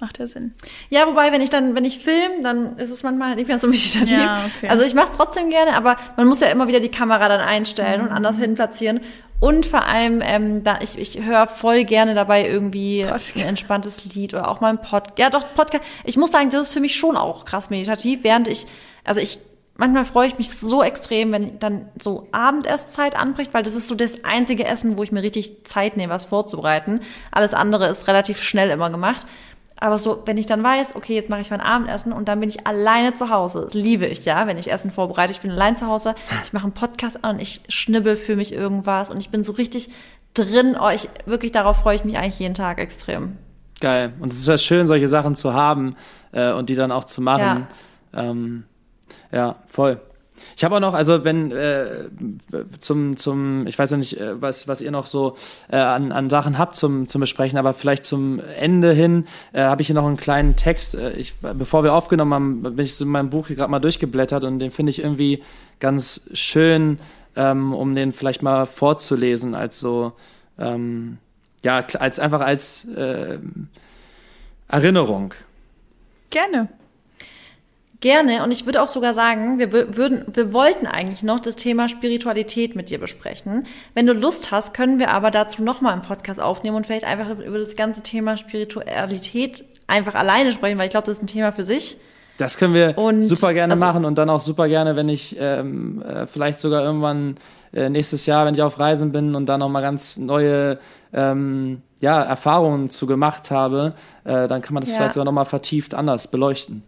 [0.00, 0.54] Macht ja Sinn.
[0.88, 3.66] Ja, wobei, wenn ich dann, wenn ich film, dann ist es manchmal nicht mehr so
[3.68, 4.16] meditativ.
[4.16, 4.68] Ja, okay.
[4.68, 7.42] Also ich mache es trotzdem gerne, aber man muss ja immer wieder die Kamera dann
[7.42, 8.06] einstellen mhm.
[8.06, 9.00] und anders hin platzieren.
[9.40, 13.36] Und vor allem, ähm, da ich, ich höre voll gerne dabei irgendwie Podcast.
[13.36, 15.18] ein entspanntes Lied oder auch mal ein Podcast.
[15.18, 15.82] Ja, doch, Podcast.
[16.04, 18.66] Ich muss sagen, das ist für mich schon auch krass meditativ, während ich,
[19.02, 19.38] also ich,
[19.78, 23.94] manchmal freue ich mich so extrem, wenn dann so Abendesszeit anbricht, weil das ist so
[23.94, 27.00] das einzige Essen, wo ich mir richtig Zeit nehme, was vorzubereiten.
[27.32, 29.26] Alles andere ist relativ schnell immer gemacht.
[29.80, 32.50] Aber so, wenn ich dann weiß, okay, jetzt mache ich mein Abendessen und dann bin
[32.50, 33.62] ich alleine zu Hause.
[33.64, 35.32] Das liebe ich ja, wenn ich Essen vorbereite.
[35.32, 36.14] Ich bin allein zu Hause,
[36.44, 39.52] ich mache einen Podcast an und ich schnibbel für mich irgendwas und ich bin so
[39.52, 39.88] richtig
[40.34, 40.76] drin.
[40.78, 43.38] Oh, ich, wirklich darauf freue ich mich eigentlich jeden Tag extrem.
[43.80, 44.12] Geil.
[44.20, 45.96] Und es ist ja schön, solche Sachen zu haben
[46.32, 47.66] äh, und die dann auch zu machen.
[48.12, 48.64] Ja, ähm,
[49.32, 49.98] ja voll.
[50.60, 52.10] Ich habe auch noch, also wenn äh,
[52.80, 55.34] zum, zum, ich weiß ja nicht, äh, was, was ihr noch so
[55.70, 59.80] äh, an, an Sachen habt zum, zum Besprechen, aber vielleicht zum Ende hin äh, habe
[59.80, 60.96] ich hier noch einen kleinen Text.
[60.96, 63.78] Äh, ich, bevor wir aufgenommen haben, bin ich so in meinem Buch hier gerade mal
[63.78, 65.42] durchgeblättert und den finde ich irgendwie
[65.78, 66.98] ganz schön,
[67.36, 70.12] ähm, um den vielleicht mal vorzulesen, als so,
[70.58, 71.16] ähm,
[71.64, 73.38] ja, als einfach als äh,
[74.68, 75.32] Erinnerung.
[76.28, 76.68] Gerne.
[78.00, 78.42] Gerne.
[78.42, 82.74] Und ich würde auch sogar sagen, wir würden, wir wollten eigentlich noch das Thema Spiritualität
[82.74, 83.66] mit dir besprechen.
[83.94, 87.38] Wenn du Lust hast, können wir aber dazu nochmal einen Podcast aufnehmen und vielleicht einfach
[87.38, 91.52] über das ganze Thema Spiritualität einfach alleine sprechen, weil ich glaube, das ist ein Thema
[91.52, 91.98] für sich.
[92.38, 95.36] Das können wir und, super gerne also, machen und dann auch super gerne, wenn ich
[95.38, 97.36] ähm, äh, vielleicht sogar irgendwann
[97.74, 100.78] äh, nächstes Jahr, wenn ich auf Reisen bin und da nochmal ganz neue
[101.12, 103.92] ähm, ja, Erfahrungen zu gemacht habe,
[104.24, 104.96] äh, dann kann man das ja.
[104.96, 106.82] vielleicht sogar nochmal vertieft anders beleuchten.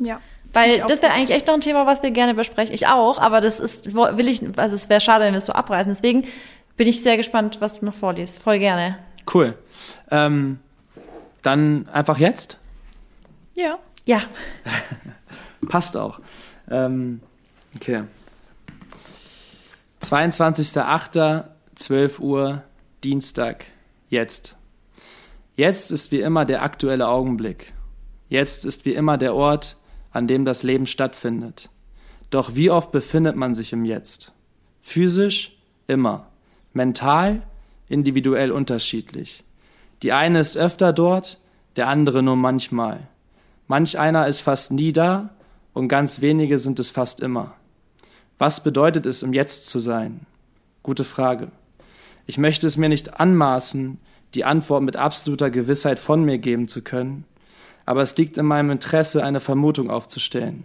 [0.00, 0.20] Ja.
[0.52, 2.74] Weil das wäre eigentlich echt noch ein Thema, was wir gerne besprechen.
[2.74, 5.52] Ich auch, aber das ist, will ich, also es wäre schade, wenn wir es so
[5.52, 5.92] abreißen.
[5.92, 6.24] Deswegen
[6.76, 8.42] bin ich sehr gespannt, was du noch vorliest.
[8.42, 8.98] Voll gerne.
[9.32, 9.56] Cool.
[10.10, 10.58] Ähm,
[11.42, 12.58] dann einfach jetzt?
[13.54, 13.78] Ja.
[14.06, 14.22] Ja.
[15.68, 16.20] Passt auch.
[16.70, 17.20] Ähm,
[17.76, 18.04] okay.
[20.02, 22.62] 22.08., Uhr,
[23.04, 23.66] Dienstag,
[24.08, 24.56] jetzt.
[25.56, 27.72] Jetzt ist wie immer der aktuelle Augenblick.
[28.28, 29.76] Jetzt ist wie immer der Ort,
[30.18, 31.70] an dem das Leben stattfindet.
[32.30, 34.32] Doch wie oft befindet man sich im Jetzt?
[34.82, 35.56] Physisch
[35.86, 36.26] immer,
[36.72, 37.42] mental
[37.88, 39.44] individuell unterschiedlich.
[40.02, 41.38] Die eine ist öfter dort,
[41.76, 43.06] der andere nur manchmal.
[43.68, 45.30] Manch einer ist fast nie da
[45.72, 47.54] und ganz wenige sind es fast immer.
[48.38, 50.26] Was bedeutet es, im Jetzt zu sein?
[50.82, 51.48] Gute Frage.
[52.26, 53.98] Ich möchte es mir nicht anmaßen,
[54.34, 57.24] die Antwort mit absoluter Gewissheit von mir geben zu können,
[57.88, 60.64] aber es liegt in meinem Interesse, eine Vermutung aufzustellen.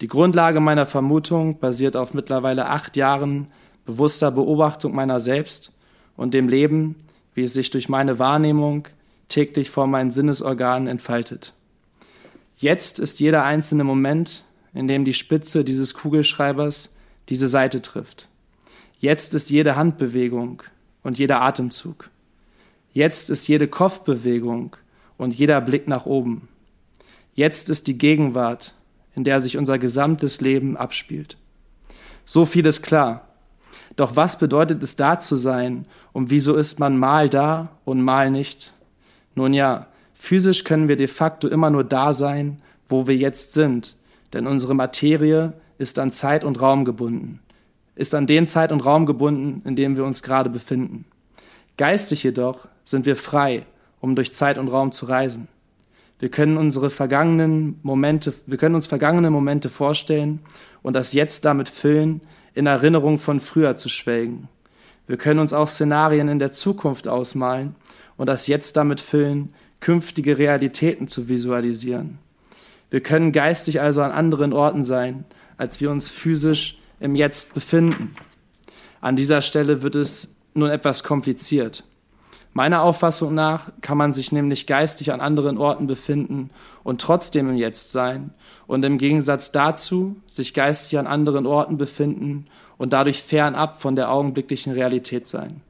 [0.00, 3.48] Die Grundlage meiner Vermutung basiert auf mittlerweile acht Jahren
[3.84, 5.70] bewusster Beobachtung meiner selbst
[6.16, 6.96] und dem Leben,
[7.34, 8.88] wie es sich durch meine Wahrnehmung
[9.28, 11.52] täglich vor meinen Sinnesorganen entfaltet.
[12.56, 16.94] Jetzt ist jeder einzelne Moment, in dem die Spitze dieses Kugelschreibers
[17.28, 18.28] diese Seite trifft.
[18.98, 20.62] Jetzt ist jede Handbewegung
[21.02, 22.08] und jeder Atemzug.
[22.94, 24.76] Jetzt ist jede Kopfbewegung
[25.16, 26.48] und jeder Blick nach oben.
[27.34, 28.74] Jetzt ist die Gegenwart,
[29.14, 31.36] in der sich unser gesamtes Leben abspielt.
[32.24, 33.28] So viel ist klar.
[33.96, 38.30] Doch was bedeutet es da zu sein und wieso ist man mal da und mal
[38.30, 38.72] nicht?
[39.34, 43.96] Nun ja, physisch können wir de facto immer nur da sein, wo wir jetzt sind,
[44.32, 47.40] denn unsere Materie ist an Zeit und Raum gebunden,
[47.94, 51.04] ist an den Zeit und Raum gebunden, in dem wir uns gerade befinden.
[51.76, 53.64] Geistig jedoch sind wir frei
[54.04, 55.48] um durch Zeit und Raum zu reisen.
[56.18, 60.40] Wir können unsere vergangenen Momente, wir können uns vergangene Momente vorstellen
[60.82, 62.20] und das Jetzt damit füllen,
[62.52, 64.48] in Erinnerung von früher zu schwelgen.
[65.06, 67.76] Wir können uns auch Szenarien in der Zukunft ausmalen
[68.18, 72.18] und das Jetzt damit füllen, künftige Realitäten zu visualisieren.
[72.90, 75.24] Wir können geistig also an anderen Orten sein,
[75.56, 78.14] als wir uns physisch im Jetzt befinden.
[79.00, 81.84] An dieser Stelle wird es nun etwas kompliziert.
[82.56, 86.50] Meiner Auffassung nach kann man sich nämlich geistig an anderen Orten befinden
[86.84, 88.30] und trotzdem im Jetzt sein
[88.68, 92.46] und im Gegensatz dazu sich geistig an anderen Orten befinden
[92.78, 95.62] und dadurch fernab von der augenblicklichen Realität sein.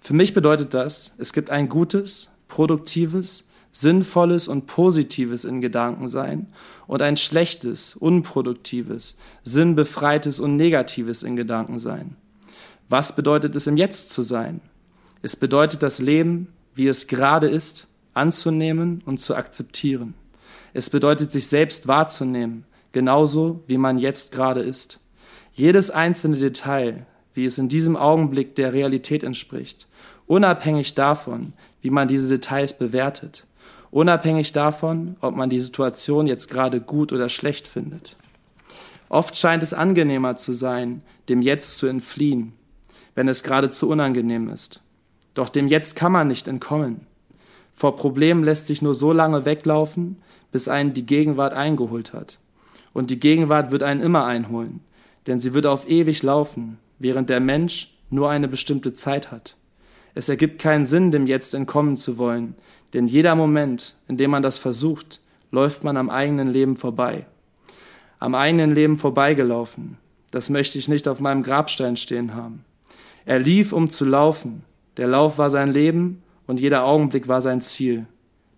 [0.00, 6.48] Für mich bedeutet das, es gibt ein gutes, produktives, sinnvolles und positives in Gedanken sein
[6.88, 12.16] und ein schlechtes, unproduktives, sinnbefreites und negatives in Gedanken sein.
[12.88, 14.60] Was bedeutet es im Jetzt zu sein?
[15.26, 20.14] Es bedeutet das Leben, wie es gerade ist, anzunehmen und zu akzeptieren.
[20.72, 25.00] Es bedeutet sich selbst wahrzunehmen, genauso wie man jetzt gerade ist.
[25.52, 29.88] Jedes einzelne Detail, wie es in diesem Augenblick der Realität entspricht,
[30.28, 33.46] unabhängig davon, wie man diese Details bewertet,
[33.90, 38.14] unabhängig davon, ob man die Situation jetzt gerade gut oder schlecht findet.
[39.08, 42.52] Oft scheint es angenehmer zu sein, dem Jetzt zu entfliehen,
[43.16, 44.82] wenn es geradezu unangenehm ist.
[45.36, 47.02] Doch dem Jetzt kann man nicht entkommen.
[47.74, 50.16] Vor Problemen lässt sich nur so lange weglaufen,
[50.50, 52.38] bis einen die Gegenwart eingeholt hat.
[52.94, 54.80] Und die Gegenwart wird einen immer einholen,
[55.26, 59.56] denn sie wird auf ewig laufen, während der Mensch nur eine bestimmte Zeit hat.
[60.14, 62.54] Es ergibt keinen Sinn, dem Jetzt entkommen zu wollen,
[62.94, 65.20] denn jeder Moment, in dem man das versucht,
[65.50, 67.26] läuft man am eigenen Leben vorbei.
[68.20, 69.98] Am eigenen Leben vorbeigelaufen,
[70.30, 72.64] das möchte ich nicht auf meinem Grabstein stehen haben.
[73.26, 74.64] Er lief, um zu laufen,
[74.96, 78.06] der Lauf war sein Leben und jeder Augenblick war sein Ziel.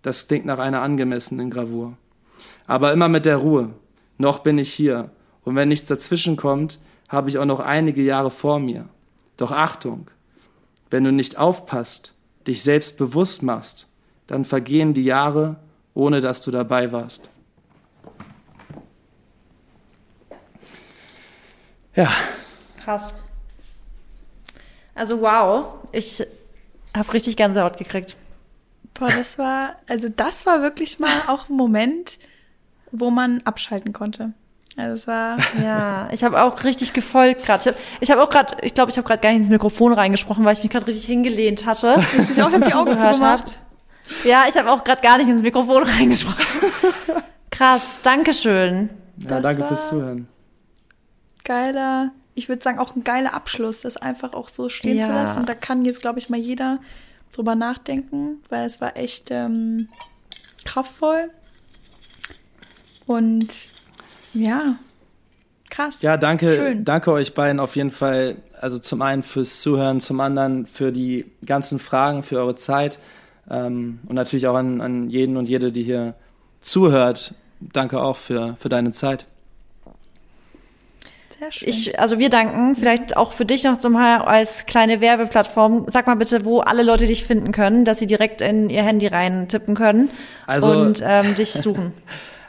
[0.01, 1.97] Das klingt nach einer angemessenen Gravur.
[2.67, 3.71] Aber immer mit der Ruhe.
[4.17, 5.09] Noch bin ich hier.
[5.43, 8.87] Und wenn nichts dazwischen kommt, habe ich auch noch einige Jahre vor mir.
[9.37, 10.09] Doch Achtung,
[10.89, 12.13] wenn du nicht aufpasst,
[12.47, 13.87] dich selbst bewusst machst,
[14.27, 15.57] dann vergehen die Jahre,
[15.93, 17.29] ohne dass du dabei warst.
[21.95, 22.09] Ja.
[22.77, 23.13] Krass.
[24.99, 26.21] Also wow, ich
[26.93, 28.17] habe richtig Gänsehaut gekriegt.
[28.93, 32.19] Boah, das war, also das war wirklich mal auch ein Moment,
[32.91, 34.33] wo man abschalten konnte.
[34.75, 35.37] Also es war.
[35.63, 37.73] Ja, ich habe auch richtig gefolgt gerade.
[38.01, 40.43] Ich habe hab auch gerade, ich glaube, ich habe gerade gar nicht ins Mikrofon reingesprochen,
[40.43, 41.95] weil ich mich gerade richtig hingelehnt hatte.
[42.19, 43.43] Ich mich auch die Augen gehört habe.
[44.25, 46.45] Ja, ich habe auch gerade gar nicht ins Mikrofon reingesprochen.
[47.51, 48.89] Krass, Dankeschön.
[49.17, 50.27] Ja, danke fürs Zuhören.
[51.45, 55.03] Geiler ich würde sagen, auch ein geiler Abschluss, das einfach auch so stehen ja.
[55.03, 55.39] zu lassen.
[55.41, 56.79] Und da kann jetzt, glaube ich, mal jeder
[57.33, 59.89] drüber nachdenken, weil es war echt ähm,
[60.63, 61.29] kraftvoll.
[63.05, 63.49] Und
[64.33, 64.75] ja,
[65.69, 66.01] krass.
[66.01, 66.85] Ja, danke, Schön.
[66.85, 68.37] danke euch beiden auf jeden Fall.
[68.59, 72.99] Also zum einen fürs Zuhören, zum anderen für die ganzen Fragen, für eure Zeit
[73.49, 76.15] ähm, und natürlich auch an, an jeden und jede, die hier
[76.61, 77.33] zuhört.
[77.59, 79.25] Danke auch für, für deine Zeit.
[81.39, 81.69] Sehr schön.
[81.69, 85.85] Ich, also wir danken, vielleicht auch für dich noch zum Mal als kleine Werbeplattform.
[85.87, 89.07] Sag mal bitte, wo alle Leute dich finden können, dass sie direkt in ihr Handy
[89.07, 90.09] rein tippen können
[90.47, 91.93] Also- und ähm, dich suchen.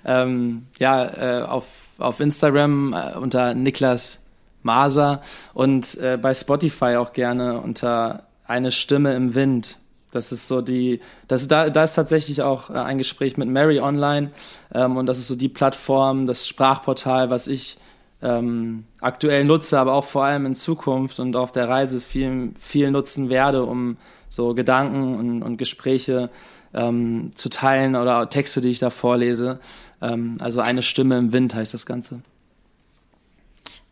[0.04, 1.66] Ähm, ja, äh, auf,
[1.98, 4.18] auf Instagram äh, unter Niklas
[4.62, 5.22] Maser
[5.54, 9.78] und äh, bei Spotify auch gerne unter Eine Stimme im Wind.
[10.10, 13.48] Das ist so die, das ist, da, da ist tatsächlich auch äh, ein Gespräch mit
[13.48, 14.32] Mary online
[14.74, 17.78] ähm, und das ist so die Plattform, das Sprachportal, was ich
[18.22, 22.90] ähm, aktuell nutze, aber auch vor allem in Zukunft und auf der Reise viel, viel
[22.90, 23.96] nutzen werde, um
[24.28, 26.30] so Gedanken und, und Gespräche
[26.74, 29.58] ähm, zu teilen oder Texte, die ich da vorlese.
[30.02, 32.20] Ähm, also eine Stimme im Wind heißt das Ganze.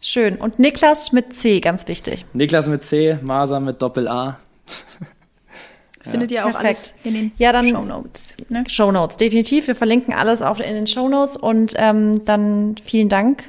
[0.01, 0.37] Schön.
[0.37, 2.25] Und Niklas mit C, ganz wichtig.
[2.33, 4.39] Niklas mit C, Maser mit Doppel A.
[6.03, 6.65] Findet ihr auch Perfekt.
[6.67, 8.35] alles in den Ja, dann- Show Notes.
[8.49, 8.65] Ne?
[8.69, 9.67] Show Notes, definitiv.
[9.67, 13.43] Wir verlinken alles auf, in den Show Notes und ähm, dann vielen Dank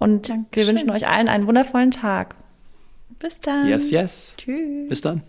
[0.00, 0.50] und Dankeschön.
[0.52, 2.34] wir wünschen euch allen einen wundervollen Tag.
[3.20, 3.68] Bis dann.
[3.68, 4.34] Yes, yes.
[4.36, 4.88] Tschüss.
[4.88, 5.22] Bis dann.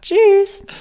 [0.00, 0.64] Tschüss.